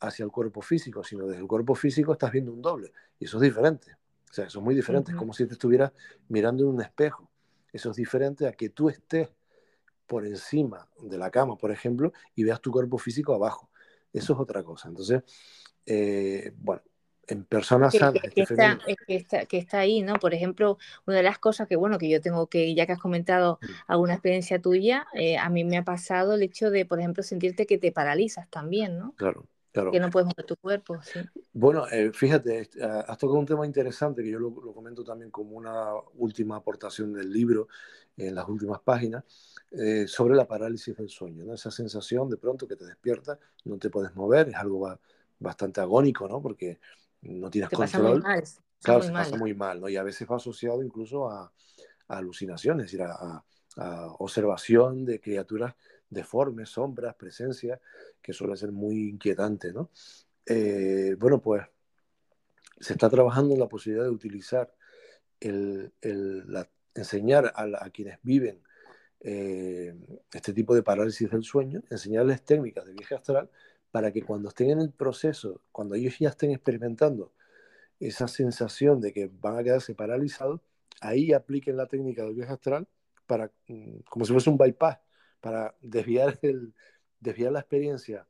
hacia 0.00 0.24
el 0.24 0.30
cuerpo 0.30 0.62
físico, 0.62 1.02
sino 1.02 1.26
desde 1.26 1.40
el 1.40 1.48
cuerpo 1.48 1.74
físico 1.74 2.12
estás 2.12 2.30
viendo 2.30 2.52
un 2.52 2.62
doble. 2.62 2.92
Y 3.18 3.24
eso 3.24 3.38
es 3.38 3.42
diferente. 3.42 3.96
O 4.30 4.32
sea, 4.32 4.46
eso 4.46 4.58
es 4.60 4.64
muy 4.64 4.74
diferente. 4.74 5.10
Uh 5.10 5.14
-huh. 5.14 5.16
Es 5.16 5.18
como 5.18 5.32
si 5.32 5.46
te 5.46 5.54
estuvieras 5.54 5.92
mirando 6.28 6.62
en 6.62 6.70
un 6.70 6.80
espejo. 6.80 7.28
Eso 7.72 7.90
es 7.90 7.96
diferente 7.96 8.46
a 8.46 8.52
que 8.52 8.68
tú 8.68 8.88
estés 8.88 9.28
por 10.08 10.26
encima 10.26 10.88
de 11.00 11.18
la 11.18 11.30
cama, 11.30 11.56
por 11.56 11.70
ejemplo, 11.70 12.12
y 12.34 12.42
veas 12.42 12.60
tu 12.60 12.72
cuerpo 12.72 12.98
físico 12.98 13.34
abajo. 13.34 13.70
Eso 14.12 14.32
es 14.32 14.40
otra 14.40 14.64
cosa. 14.64 14.88
Entonces, 14.88 15.22
eh, 15.86 16.52
bueno, 16.56 16.82
en 17.28 17.44
personas 17.44 17.92
que, 17.92 17.98
sanas. 17.98 18.22
Que, 18.22 18.30
que, 18.30 18.40
está, 18.40 18.78
que, 19.06 19.14
está, 19.14 19.46
que, 19.46 19.58
está, 19.58 19.78
ahí, 19.80 20.00
¿no? 20.00 20.14
Por 20.14 20.32
ejemplo, 20.32 20.78
una 21.06 21.18
de 21.18 21.22
las 21.22 21.38
cosas 21.38 21.68
que, 21.68 21.76
bueno, 21.76 21.98
que 21.98 22.08
yo 22.08 22.22
tengo 22.22 22.46
que, 22.46 22.74
ya 22.74 22.86
que 22.86 22.92
has 22.92 22.98
comentado 22.98 23.58
alguna 23.86 24.14
experiencia 24.14 24.60
tuya, 24.60 25.06
eh, 25.12 25.36
a 25.36 25.50
mí 25.50 25.62
me 25.62 25.76
ha 25.76 25.84
pasado 25.84 26.34
el 26.34 26.42
hecho 26.42 26.70
de, 26.70 26.86
por 26.86 26.98
ejemplo, 26.98 27.22
sentirte 27.22 27.66
que 27.66 27.76
te 27.76 27.92
paralizas 27.92 28.48
también, 28.48 28.98
¿no? 28.98 29.14
Claro. 29.16 29.46
Claro. 29.70 29.92
Que 29.92 30.00
no 30.00 30.08
puedes 30.08 30.26
mover 30.26 30.46
tu 30.46 30.56
cuerpo, 30.56 30.98
sí. 31.02 31.20
Bueno, 31.52 31.86
eh, 31.92 32.10
fíjate, 32.12 32.70
has 33.06 33.18
tocado 33.18 33.38
un 33.38 33.44
tema 33.44 33.66
interesante 33.66 34.24
que 34.24 34.30
yo 34.30 34.38
lo, 34.38 34.48
lo, 34.48 34.72
comento 34.72 35.04
también 35.04 35.30
como 35.30 35.56
una 35.56 35.92
última 36.14 36.56
aportación 36.56 37.12
del 37.12 37.30
libro 37.30 37.68
en 38.16 38.34
las 38.34 38.48
últimas 38.48 38.80
páginas, 38.80 39.24
eh, 39.70 40.06
sobre 40.06 40.34
la 40.34 40.46
parálisis 40.46 40.96
del 40.96 41.08
sueño, 41.08 41.44
¿no? 41.44 41.54
Esa 41.54 41.70
sensación 41.70 42.28
de 42.30 42.36
pronto 42.36 42.66
que 42.66 42.76
te 42.76 42.86
despiertas, 42.86 43.38
no 43.64 43.78
te 43.78 43.90
puedes 43.90 44.14
mover, 44.14 44.48
es 44.48 44.54
algo 44.54 44.98
bastante 45.38 45.80
agónico, 45.80 46.28
¿no? 46.28 46.40
Porque 46.40 46.80
no 47.22 47.50
tienes 47.50 47.70
te 47.70 47.76
control. 47.76 48.22
Pasa 48.22 48.30
muy 48.30 48.40
mal, 48.40 48.44
claro, 48.82 48.98
muy 49.00 49.06
se 49.06 49.12
mal. 49.12 49.24
pasa 49.24 49.36
muy 49.36 49.54
mal, 49.54 49.80
¿no? 49.80 49.88
Y 49.88 49.96
a 49.96 50.02
veces 50.02 50.28
va 50.30 50.36
asociado 50.36 50.82
incluso 50.82 51.30
a, 51.30 51.52
a 52.08 52.16
alucinaciones, 52.16 52.86
es 52.86 52.92
decir, 52.92 53.02
a, 53.06 53.12
a, 53.12 53.44
a 53.76 54.06
observación 54.18 55.04
de 55.04 55.20
criaturas 55.20 55.74
deformes, 56.10 56.70
sombras, 56.70 57.14
presencias, 57.14 57.80
que 58.22 58.32
suele 58.32 58.56
ser 58.56 58.72
muy 58.72 59.10
inquietante, 59.10 59.72
¿no? 59.72 59.90
Eh, 60.46 61.14
bueno, 61.18 61.40
pues 61.40 61.62
se 62.80 62.94
está 62.94 63.10
trabajando 63.10 63.54
en 63.54 63.60
la 63.60 63.68
posibilidad 63.68 64.04
de 64.04 64.10
utilizar 64.10 64.74
el, 65.40 65.92
el 66.00 66.50
la, 66.50 66.68
enseñar 66.94 67.52
a, 67.54 67.66
la, 67.66 67.78
a, 67.82 67.90
quienes 67.90 68.18
viven 68.22 68.62
eh, 69.20 69.94
este 70.32 70.52
tipo 70.52 70.74
de 70.74 70.82
parálisis 70.82 71.30
del 71.30 71.42
sueño, 71.42 71.82
enseñarles 71.90 72.42
técnicas 72.44 72.86
de 72.86 72.92
viaje 72.92 73.14
astral 73.14 73.50
para 73.90 74.12
que 74.12 74.22
cuando 74.22 74.48
estén 74.48 74.70
en 74.70 74.80
el 74.80 74.92
proceso, 74.92 75.62
cuando 75.72 75.94
ellos 75.94 76.18
ya 76.18 76.28
estén 76.30 76.50
experimentando 76.52 77.32
esa 78.00 78.28
sensación 78.28 79.00
de 79.00 79.12
que 79.12 79.30
van 79.40 79.58
a 79.58 79.64
quedarse 79.64 79.94
paralizados, 79.94 80.60
ahí 81.00 81.32
apliquen 81.32 81.76
la 81.76 81.86
técnica 81.86 82.24
del 82.24 82.34
viaje 82.34 82.52
astral 82.52 82.86
para, 83.26 83.50
mm, 83.68 84.00
como 84.08 84.24
si 84.24 84.32
fuese 84.32 84.50
un 84.50 84.58
bypass, 84.58 84.98
para 85.40 85.74
desviar, 85.80 86.38
el, 86.42 86.74
desviar 87.20 87.52
la 87.52 87.60
experiencia 87.60 88.26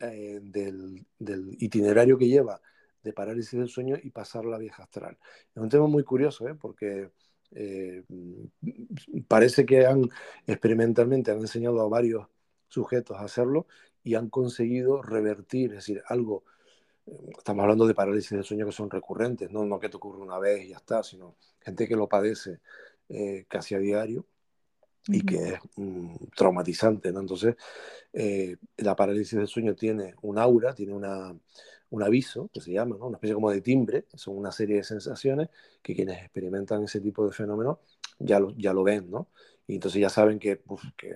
eh, 0.00 0.40
del, 0.42 1.06
del, 1.18 1.56
itinerario 1.60 2.18
que 2.18 2.28
lleva 2.28 2.60
de 3.02 3.12
parálisis 3.12 3.58
del 3.58 3.68
sueño 3.68 3.96
y 4.02 4.10
pasar 4.10 4.44
la 4.44 4.58
vieja 4.58 4.84
astral. 4.84 5.18
Es 5.54 5.62
un 5.62 5.68
tema 5.68 5.86
muy 5.86 6.04
curioso, 6.04 6.48
¿eh? 6.48 6.54
porque 6.54 7.10
eh, 7.54 8.04
parece 9.28 9.66
que 9.66 9.86
han 9.86 10.08
experimentalmente 10.46 11.30
han 11.30 11.40
enseñado 11.40 11.80
a 11.80 11.88
varios 11.88 12.26
sujetos 12.68 13.18
a 13.18 13.24
hacerlo 13.24 13.66
y 14.02 14.14
han 14.14 14.28
conseguido 14.30 15.02
revertir, 15.02 15.70
es 15.70 15.76
decir, 15.76 16.02
algo, 16.06 16.44
estamos 17.36 17.62
hablando 17.62 17.86
de 17.86 17.94
parálisis 17.94 18.30
del 18.30 18.44
sueño 18.44 18.66
que 18.66 18.72
son 18.72 18.90
recurrentes, 18.90 19.50
no, 19.50 19.64
no 19.64 19.78
que 19.78 19.88
te 19.88 19.96
ocurre 19.96 20.20
una 20.20 20.38
vez 20.38 20.64
y 20.64 20.68
ya 20.70 20.76
está, 20.76 21.02
sino 21.02 21.36
gente 21.60 21.86
que 21.86 21.96
lo 21.96 22.08
padece 22.08 22.60
eh, 23.08 23.44
casi 23.48 23.74
a 23.74 23.78
diario 23.78 24.26
y 25.08 25.18
uh 25.18 25.20
-huh. 25.20 25.26
que 25.26 25.48
es 25.54 25.60
um, 25.76 26.16
traumatizante, 26.36 27.12
¿no? 27.12 27.20
Entonces, 27.20 27.56
eh, 28.12 28.56
la 28.78 28.94
parálisis 28.96 29.38
del 29.38 29.48
sueño 29.48 29.74
tiene 29.74 30.14
un 30.22 30.38
aura, 30.38 30.74
tiene 30.74 30.94
una, 30.94 31.34
un 31.92 32.02
aviso, 32.02 32.48
que 32.52 32.60
se 32.60 32.72
llama, 32.72 32.96
¿no? 32.98 33.06
Una 33.06 33.16
especie 33.16 33.34
como 33.34 33.50
de 33.50 33.60
timbre, 33.60 34.06
son 34.14 34.38
una 34.38 34.50
serie 34.50 34.76
de 34.76 34.82
sensaciones 34.82 35.50
que 35.82 35.94
quienes 35.94 36.18
experimentan 36.22 36.82
ese 36.82 37.00
tipo 37.02 37.26
de 37.26 37.32
fenómenos 37.32 37.78
ya 38.18 38.40
lo, 38.40 38.50
ya 38.56 38.72
lo 38.72 38.82
ven, 38.82 39.10
¿no? 39.10 39.28
Y 39.66 39.74
entonces 39.74 40.00
ya 40.00 40.08
saben 40.08 40.38
que, 40.38 40.62
uf, 40.68 40.82
que 40.96 41.14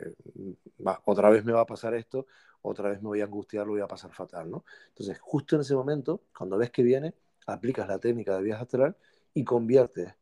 otra 1.07 1.31
vez 1.31 1.47
me 1.47 1.53
va 1.53 1.63
a 1.63 1.67
pasar 1.67 1.95
esto, 1.95 2.27
otra 2.61 2.91
vez 2.91 3.01
me 3.01 3.09
voy 3.09 3.23
a 3.23 3.25
angustiar, 3.25 3.67
lo 3.67 3.73
voy 3.73 3.81
a 3.81 3.87
pasar 3.87 4.13
fatal, 4.13 4.51
¿no? 4.51 4.65
Entonces, 4.89 5.19
justo 5.19 5.57
en 5.57 5.63
ese 5.63 5.75
momento, 5.75 6.25
cuando 6.37 6.59
ves 6.59 6.71
que 6.71 6.83
viene, 6.83 7.15
aplicas 7.47 7.89
la 7.89 7.99
técnica 7.99 8.37
de 8.37 8.43
viaje 8.43 8.63
astral 8.63 8.97
y 9.33 9.45
conviertes 9.45 10.15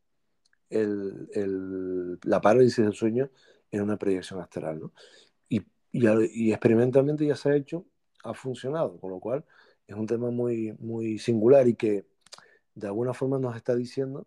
la 0.70 2.40
parálisis 2.40 2.84
del 2.84 2.94
sueño 2.94 3.28
en 3.72 3.82
una 3.82 3.96
proyección 3.96 4.40
astral, 4.40 4.78
¿no? 4.78 4.92
Y, 5.48 5.62
y, 5.90 6.06
y, 6.32 6.52
experimentalmente 6.52 7.26
ya 7.26 7.34
se 7.34 7.50
ha 7.50 7.56
hecho, 7.56 7.86
ha 8.22 8.34
funcionado, 8.34 8.98
con 9.00 9.10
lo 9.10 9.18
cual 9.18 9.44
es 9.86 9.94
un 9.96 10.06
tema 10.06 10.30
muy, 10.30 10.74
muy 10.78 11.18
singular 11.18 11.68
y 11.68 11.74
que 11.74 12.06
de 12.74 12.86
alguna 12.86 13.14
forma 13.14 13.38
nos 13.38 13.56
está 13.56 13.74
diciendo 13.74 14.26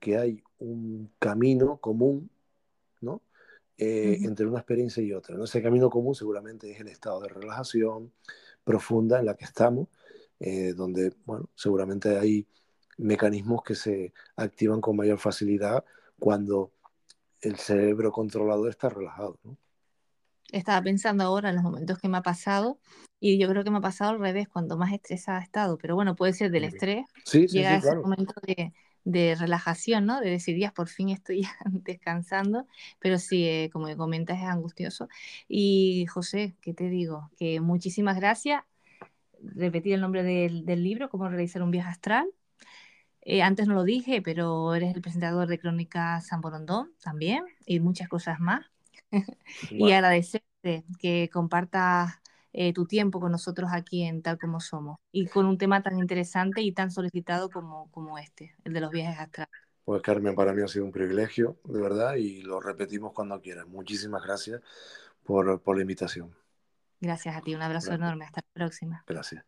que 0.00 0.16
hay 0.16 0.42
un 0.58 1.10
camino 1.18 1.78
común, 1.78 2.30
¿no? 3.00 3.22
Eh, 3.76 4.18
uh 4.20 4.22
-huh. 4.22 4.28
entre 4.28 4.46
una 4.46 4.58
experiencia 4.58 5.02
y 5.02 5.12
otra. 5.12 5.36
¿no? 5.36 5.44
Ese 5.44 5.62
camino 5.62 5.88
común 5.88 6.14
seguramente 6.14 6.70
es 6.70 6.80
el 6.80 6.88
estado 6.88 7.20
de 7.20 7.28
relajación 7.28 8.12
profunda 8.64 9.20
en 9.20 9.26
la 9.26 9.34
que 9.34 9.44
estamos, 9.44 9.88
eh, 10.40 10.74
donde, 10.74 11.12
bueno, 11.24 11.48
seguramente 11.54 12.18
hay 12.18 12.46
mecanismos 12.98 13.62
que 13.62 13.74
se 13.74 14.12
activan 14.36 14.80
con 14.80 14.96
mayor 14.96 15.18
facilidad 15.18 15.84
cuando 16.18 16.72
el 17.40 17.56
cerebro 17.56 18.10
controlador 18.12 18.68
está 18.70 18.88
relajado. 18.88 19.38
¿no? 19.44 19.56
Estaba 20.52 20.82
pensando 20.82 21.24
ahora 21.24 21.50
en 21.50 21.56
los 21.56 21.64
momentos 21.64 21.98
que 21.98 22.08
me 22.08 22.18
ha 22.18 22.22
pasado 22.22 22.78
y 23.20 23.38
yo 23.38 23.48
creo 23.48 23.64
que 23.64 23.70
me 23.70 23.78
ha 23.78 23.82
pasado 23.82 24.12
al 24.12 24.20
revés, 24.20 24.48
cuando 24.48 24.76
más 24.76 24.92
estresada 24.92 25.40
he 25.40 25.42
estado, 25.42 25.76
pero 25.78 25.94
bueno, 25.94 26.14
puede 26.14 26.32
ser 26.32 26.50
del 26.50 26.64
estrés, 26.64 27.04
sí, 27.24 27.48
sí, 27.48 27.58
llega 27.58 27.70
sí, 27.70 27.76
ese 27.76 27.86
claro. 27.88 28.02
momento 28.02 28.34
de, 28.46 28.72
de, 29.04 29.34
relajación, 29.34 30.06
¿no? 30.06 30.20
De 30.20 30.30
decir, 30.30 30.56
ya, 30.56 30.70
por 30.72 30.88
fin 30.88 31.08
estoy 31.08 31.46
descansando, 31.66 32.66
pero 33.00 33.18
sí, 33.18 33.44
eh, 33.44 33.70
como 33.72 33.94
comentas, 33.96 34.38
es 34.38 34.44
angustioso. 34.44 35.08
Y 35.48 36.06
José, 36.06 36.54
¿qué 36.60 36.74
te 36.74 36.88
digo? 36.88 37.30
Que 37.36 37.60
muchísimas 37.60 38.16
gracias. 38.16 38.62
Repetir 39.42 39.94
el 39.94 40.00
nombre 40.00 40.22
del, 40.22 40.64
del 40.64 40.82
libro, 40.84 41.08
Cómo 41.10 41.28
realizar 41.28 41.62
un 41.62 41.70
viaje 41.70 41.90
astral. 41.90 42.28
Eh, 43.22 43.42
antes 43.42 43.66
no 43.66 43.74
lo 43.74 43.84
dije, 43.84 44.22
pero 44.22 44.74
eres 44.74 44.94
el 44.94 45.02
presentador 45.02 45.48
de 45.48 45.58
Crónica 45.58 46.20
San 46.20 46.40
Borondón 46.40 46.92
también 47.02 47.44
y 47.66 47.80
muchas 47.80 48.08
cosas 48.08 48.40
más. 48.40 48.64
y 49.76 49.76
Bueno, 49.80 49.92
agradecerte 49.92 50.84
que 50.98 51.28
compartas 51.32 52.14
eh, 52.52 52.72
tu 52.72 52.86
tiempo 52.86 53.20
con 53.20 53.32
nosotros 53.32 53.70
aquí 53.72 54.04
en 54.04 54.22
Tal 54.22 54.38
Como 54.38 54.60
Somos 54.60 54.98
y 55.12 55.26
con 55.28 55.46
un 55.46 55.58
tema 55.58 55.82
tan 55.82 55.98
interesante 55.98 56.62
y 56.62 56.72
tan 56.72 56.90
solicitado 56.90 57.50
como, 57.50 57.90
como 57.90 58.18
este, 58.18 58.54
el 58.64 58.72
de 58.72 58.80
los 58.80 58.90
viajes 58.90 59.18
astrales. 59.18 59.52
pues 59.84 60.02
Carmen, 60.02 60.34
para 60.36 60.52
mí 60.52 60.62
ha 60.62 60.68
sido 60.68 60.84
un 60.84 60.92
privilegio, 60.92 61.58
de 61.64 61.80
verdad, 61.80 62.14
y 62.16 62.42
lo 62.42 62.60
repetimos 62.60 63.12
cuando 63.12 63.40
quieras. 63.40 63.66
Muchísimas 63.66 64.22
gracias 64.22 64.60
por, 65.24 65.60
por 65.62 65.76
la 65.76 65.82
invitación. 65.82 66.34
Gracias 67.00 67.34
a 67.36 67.42
ti, 67.42 67.54
un 67.56 67.62
abrazo 67.62 67.92
Gracias. 67.92 67.94
enorme, 67.94 68.24
hasta 68.24 68.40
la 68.42 68.52
próxima. 68.52 69.04
Gracias. 69.06 69.44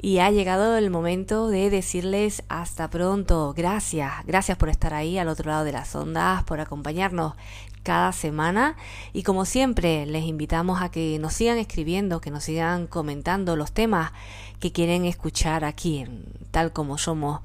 Y 0.00 0.20
ha 0.20 0.30
llegado 0.30 0.76
el 0.76 0.90
momento 0.90 1.48
de 1.48 1.70
decirles 1.70 2.44
hasta 2.48 2.88
pronto. 2.88 3.52
Gracias, 3.56 4.12
gracias 4.26 4.56
por 4.56 4.68
estar 4.68 4.94
ahí 4.94 5.18
al 5.18 5.26
otro 5.26 5.50
lado 5.50 5.64
de 5.64 5.72
las 5.72 5.92
ondas, 5.96 6.44
por 6.44 6.60
acompañarnos 6.60 7.34
cada 7.82 8.12
semana. 8.12 8.76
Y 9.12 9.24
como 9.24 9.44
siempre, 9.44 10.06
les 10.06 10.24
invitamos 10.24 10.82
a 10.82 10.90
que 10.90 11.18
nos 11.18 11.32
sigan 11.32 11.58
escribiendo, 11.58 12.20
que 12.20 12.30
nos 12.30 12.44
sigan 12.44 12.86
comentando 12.86 13.56
los 13.56 13.72
temas 13.72 14.12
que 14.60 14.70
quieren 14.70 15.04
escuchar 15.04 15.64
aquí, 15.64 16.04
tal 16.52 16.72
como 16.72 16.96
somos. 16.96 17.40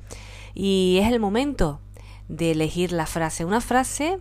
Y 0.54 1.00
es 1.02 1.12
el 1.12 1.20
momento 1.20 1.80
de 2.28 2.52
elegir 2.52 2.92
la 2.92 3.08
frase. 3.08 3.46
Una 3.46 3.62
frase 3.62 4.20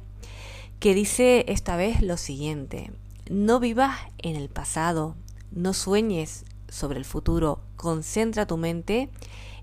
que 0.81 0.95
dice 0.95 1.45
esta 1.49 1.77
vez 1.77 2.01
lo 2.01 2.17
siguiente. 2.17 2.93
No 3.31 3.61
vivas 3.61 3.99
en 4.17 4.37
el 4.37 4.49
pasado, 4.49 5.17
no 5.51 5.75
sueñes 5.75 6.47
sobre 6.73 6.99
el 6.99 7.05
futuro, 7.05 7.61
concentra 7.77 8.47
tu 8.47 8.57
mente 8.57 9.11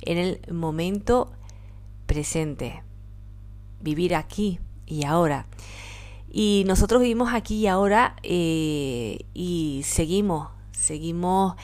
en 0.02 0.18
el 0.20 0.42
momento 0.54 1.32
presente. 2.06 2.84
Vivir 3.82 4.14
aquí 4.14 4.60
y 4.86 5.06
ahora. 5.06 5.48
Y 6.30 6.64
nosotros 6.68 7.02
vivimos 7.02 7.34
aquí 7.34 7.62
y 7.62 7.68
ahora 7.68 8.16
eh, 8.22 9.26
y 9.34 9.82
seguimos, 9.86 10.50
seguimos 10.72 11.56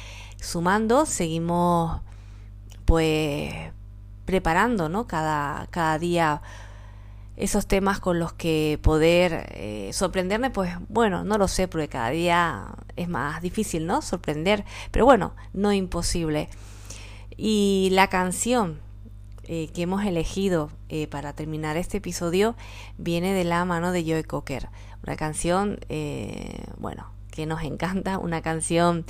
sumando, 0.41 1.05
seguimos 1.05 2.01
pues 2.85 3.53
preparando, 4.25 4.89
¿no? 4.89 5.05
Cada, 5.05 5.67
cada 5.67 5.99
día 5.99 6.41
esos 7.37 7.67
temas 7.67 7.99
con 7.99 8.19
los 8.19 8.33
que 8.33 8.79
poder 8.81 9.47
eh, 9.51 9.89
sorprenderme, 9.93 10.49
pues 10.49 10.73
bueno, 10.89 11.23
no 11.23 11.37
lo 11.37 11.47
sé, 11.47 11.67
porque 11.67 11.87
cada 11.87 12.09
día 12.09 12.75
es 12.95 13.09
más 13.09 13.41
difícil, 13.41 13.85
¿no? 13.85 14.01
Sorprender, 14.01 14.63
pero 14.91 15.05
bueno, 15.05 15.35
no 15.53 15.73
imposible. 15.73 16.49
Y 17.37 17.89
la 17.91 18.07
canción 18.07 18.79
eh, 19.43 19.69
que 19.73 19.83
hemos 19.83 20.05
elegido 20.05 20.71
eh, 20.89 21.07
para 21.07 21.33
terminar 21.33 21.77
este 21.77 21.97
episodio 21.97 22.55
viene 22.97 23.33
de 23.33 23.43
la 23.43 23.65
mano 23.65 23.91
de 23.91 24.03
Joe 24.03 24.23
Cocker, 24.23 24.69
una 25.03 25.15
canción, 25.15 25.79
eh, 25.89 26.65
bueno, 26.77 27.11
que 27.31 27.45
nos 27.45 27.63
encanta, 27.63 28.17
una 28.19 28.41
canción 28.41 29.05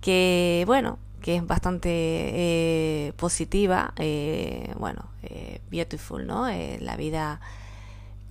que, 0.00 0.64
bueno, 0.66 0.98
que 1.22 1.36
es 1.36 1.46
bastante 1.46 1.88
eh, 1.90 3.12
positiva, 3.16 3.94
eh, 3.96 4.74
bueno, 4.78 5.06
eh, 5.22 5.60
beautiful, 5.70 6.26
¿no? 6.26 6.48
La 6.80 6.96
vida 6.96 7.40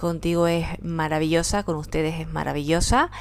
contigo 0.02 0.48
es 0.48 0.66
maravillosa, 0.82 1.64
con 1.64 1.76
ustedes 1.76 2.20
es 2.20 2.28
maravillosa 2.28 3.12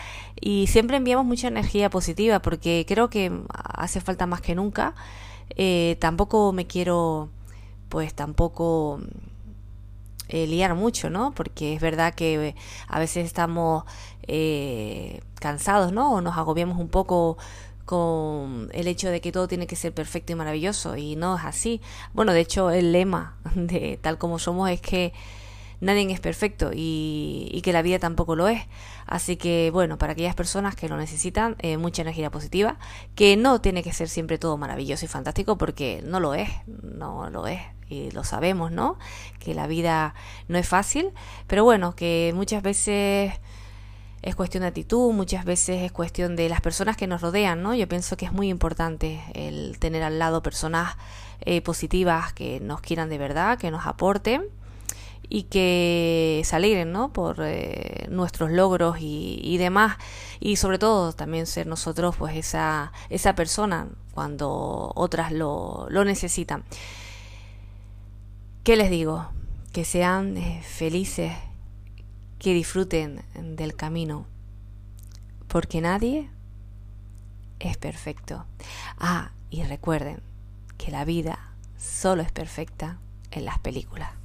y 0.41 0.67
siempre 0.67 0.97
enviamos 0.97 1.27
mucha 1.27 1.47
energía 1.49 1.91
positiva 1.91 2.41
porque 2.41 2.85
creo 2.89 3.11
que 3.11 3.31
hace 3.53 4.01
falta 4.01 4.27
más 4.27 4.41
que 4.41 4.55
nunca. 4.55 4.95
Eh, 5.57 5.97
tampoco 6.01 6.53
me 6.53 6.67
quiero, 6.67 7.29
pues 7.91 8.15
tampoco 8.15 9.01
eh, 10.29 10.47
liar 10.47 10.75
mucho, 10.75 11.11
¿no? 11.11 11.33
Porque 11.33 11.75
es 11.75 11.81
verdad 11.81 12.15
que 12.15 12.49
eh, 12.49 12.55
a 12.89 12.99
veces 12.99 13.27
estamos 13.27 13.85
cansados, 15.41 15.93
¿no? 15.93 16.15
O 16.15 16.21
nos 16.21 16.39
agobiamos 16.39 16.79
un 16.79 16.89
poco 16.89 17.37
con 17.85 18.71
el 18.73 18.87
hecho 18.87 19.11
de 19.11 19.21
que 19.21 19.33
todo 19.33 19.49
tiene 19.49 19.67
que 19.67 19.75
ser 19.75 19.93
perfecto 19.93 20.33
y 20.33 20.37
maravilloso 20.37 20.97
y 20.97 21.17
no 21.17 21.37
es 21.37 21.45
así. 21.45 21.81
Bueno, 22.15 22.33
de 22.33 22.41
hecho 22.41 22.71
el 22.71 22.93
lema 22.93 23.37
de 23.55 23.99
tal 24.01 24.17
como 24.17 24.39
somos 24.39 24.71
es 24.71 24.81
que 24.81 25.13
nadie 25.81 26.11
es 26.13 26.21
perfecto 26.21 26.71
y, 26.75 27.49
y, 27.53 27.63
que 27.63 27.73
la 27.73 27.83
vida 27.83 27.99
tampoco 27.99 28.37
lo 28.37 28.49
es. 28.49 28.63
Así 29.07 29.37
que 29.37 29.71
bueno, 29.73 29.99
para 29.99 30.13
aquellas 30.13 30.35
personas 30.35 30.77
que 30.77 30.89
lo 30.89 30.97
necesitan, 30.97 31.57
eh, 31.59 31.77
mucha 31.77 32.03
energía 32.03 32.31
positiva, 32.31 32.79
que 33.15 33.37
no 33.37 33.61
tiene 33.61 33.83
que 33.83 33.93
ser 33.93 34.09
siempre 34.09 34.39
todo 34.39 34.57
maravilloso 34.57 35.05
y 35.05 35.09
fantástico 35.09 35.59
porque 35.59 36.03
no 36.05 36.21
lo 36.21 36.35
es, 36.35 36.51
no 36.67 37.31
lo 37.31 37.47
es. 37.47 37.61
Y 37.89 38.13
lo 38.13 38.23
sabemos, 38.23 38.71
¿no? 38.71 38.99
Que 39.41 39.53
la 39.53 39.67
vida 39.67 40.15
no 40.47 40.59
es 40.59 40.69
fácil, 40.69 41.11
pero 41.49 41.65
bueno, 41.65 41.97
que 41.97 42.33
muchas 42.37 42.63
veces 42.63 43.33
es 44.23 44.37
cuestión 44.37 44.61
de 44.61 44.69
actitud, 44.69 45.13
muchas 45.13 45.45
veces 45.45 45.83
es 45.83 45.91
cuestión 45.91 46.37
de 46.37 46.49
las 46.49 46.61
personas 46.61 46.97
que 46.97 47.09
nos 47.09 47.21
rodean, 47.21 47.65
¿no? 47.65 47.75
Yo 47.75 47.89
pienso 47.89 48.17
que 48.17 48.27
es 48.27 48.33
muy 48.33 48.49
importante 48.49 49.21
el 49.35 49.77
tener 49.81 50.05
al 50.05 50.21
lado 50.21 50.41
personas 50.41 50.97
eh, 51.41 51.63
positivas 51.63 52.33
que 52.33 52.61
nos 52.61 52.81
quieran 52.81 53.09
de 53.09 53.19
verdad, 53.19 53.59
que 53.59 53.73
nos 53.73 53.87
aporten 53.87 54.45
y 55.31 55.45
que 55.45 56.43
se 56.45 56.57
alegren 56.57 56.91
¿no? 56.91 57.13
por 57.13 57.37
eh, 57.41 58.09
nuestros 58.11 58.51
logros 58.51 58.99
y, 59.01 59.41
y, 59.43 59.57
demás. 59.57 59.97
Y 60.41 60.57
sobre 60.57 60.79
todo 60.79 61.13
también 61.13 61.47
ser 61.47 61.69
nosotros 61.69 62.17
pues 62.17 62.37
esa, 62.37 62.93
esa 63.09 63.35
persona 63.37 63.89
cuando 64.13 64.93
otras 64.97 65.33
lo, 65.33 65.87
lo 65.89 66.05
necesitan. 66.05 66.65
¿qué 68.65 68.77
les 68.77 68.91
digo? 68.91 69.31
que 69.73 69.85
sean 69.85 70.37
eh, 70.37 70.61
felices 70.65 71.33
que 72.41 72.53
disfruten 72.53 73.23
del 73.57 73.77
camino. 73.77 74.27
Porque 75.47 75.81
nadie 75.81 76.29
es 77.61 77.77
perfecto. 77.77 78.47
Ah 78.99 79.31
y 79.49 79.63
recuerden 79.63 80.23
que 80.77 80.91
la 80.91 81.05
vida 81.05 81.55
solo 81.77 82.23
es 82.23 82.33
perfecta 82.33 82.99
en 83.31 83.45
las 83.45 83.61
películas 83.61 84.20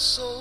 so 0.00 0.39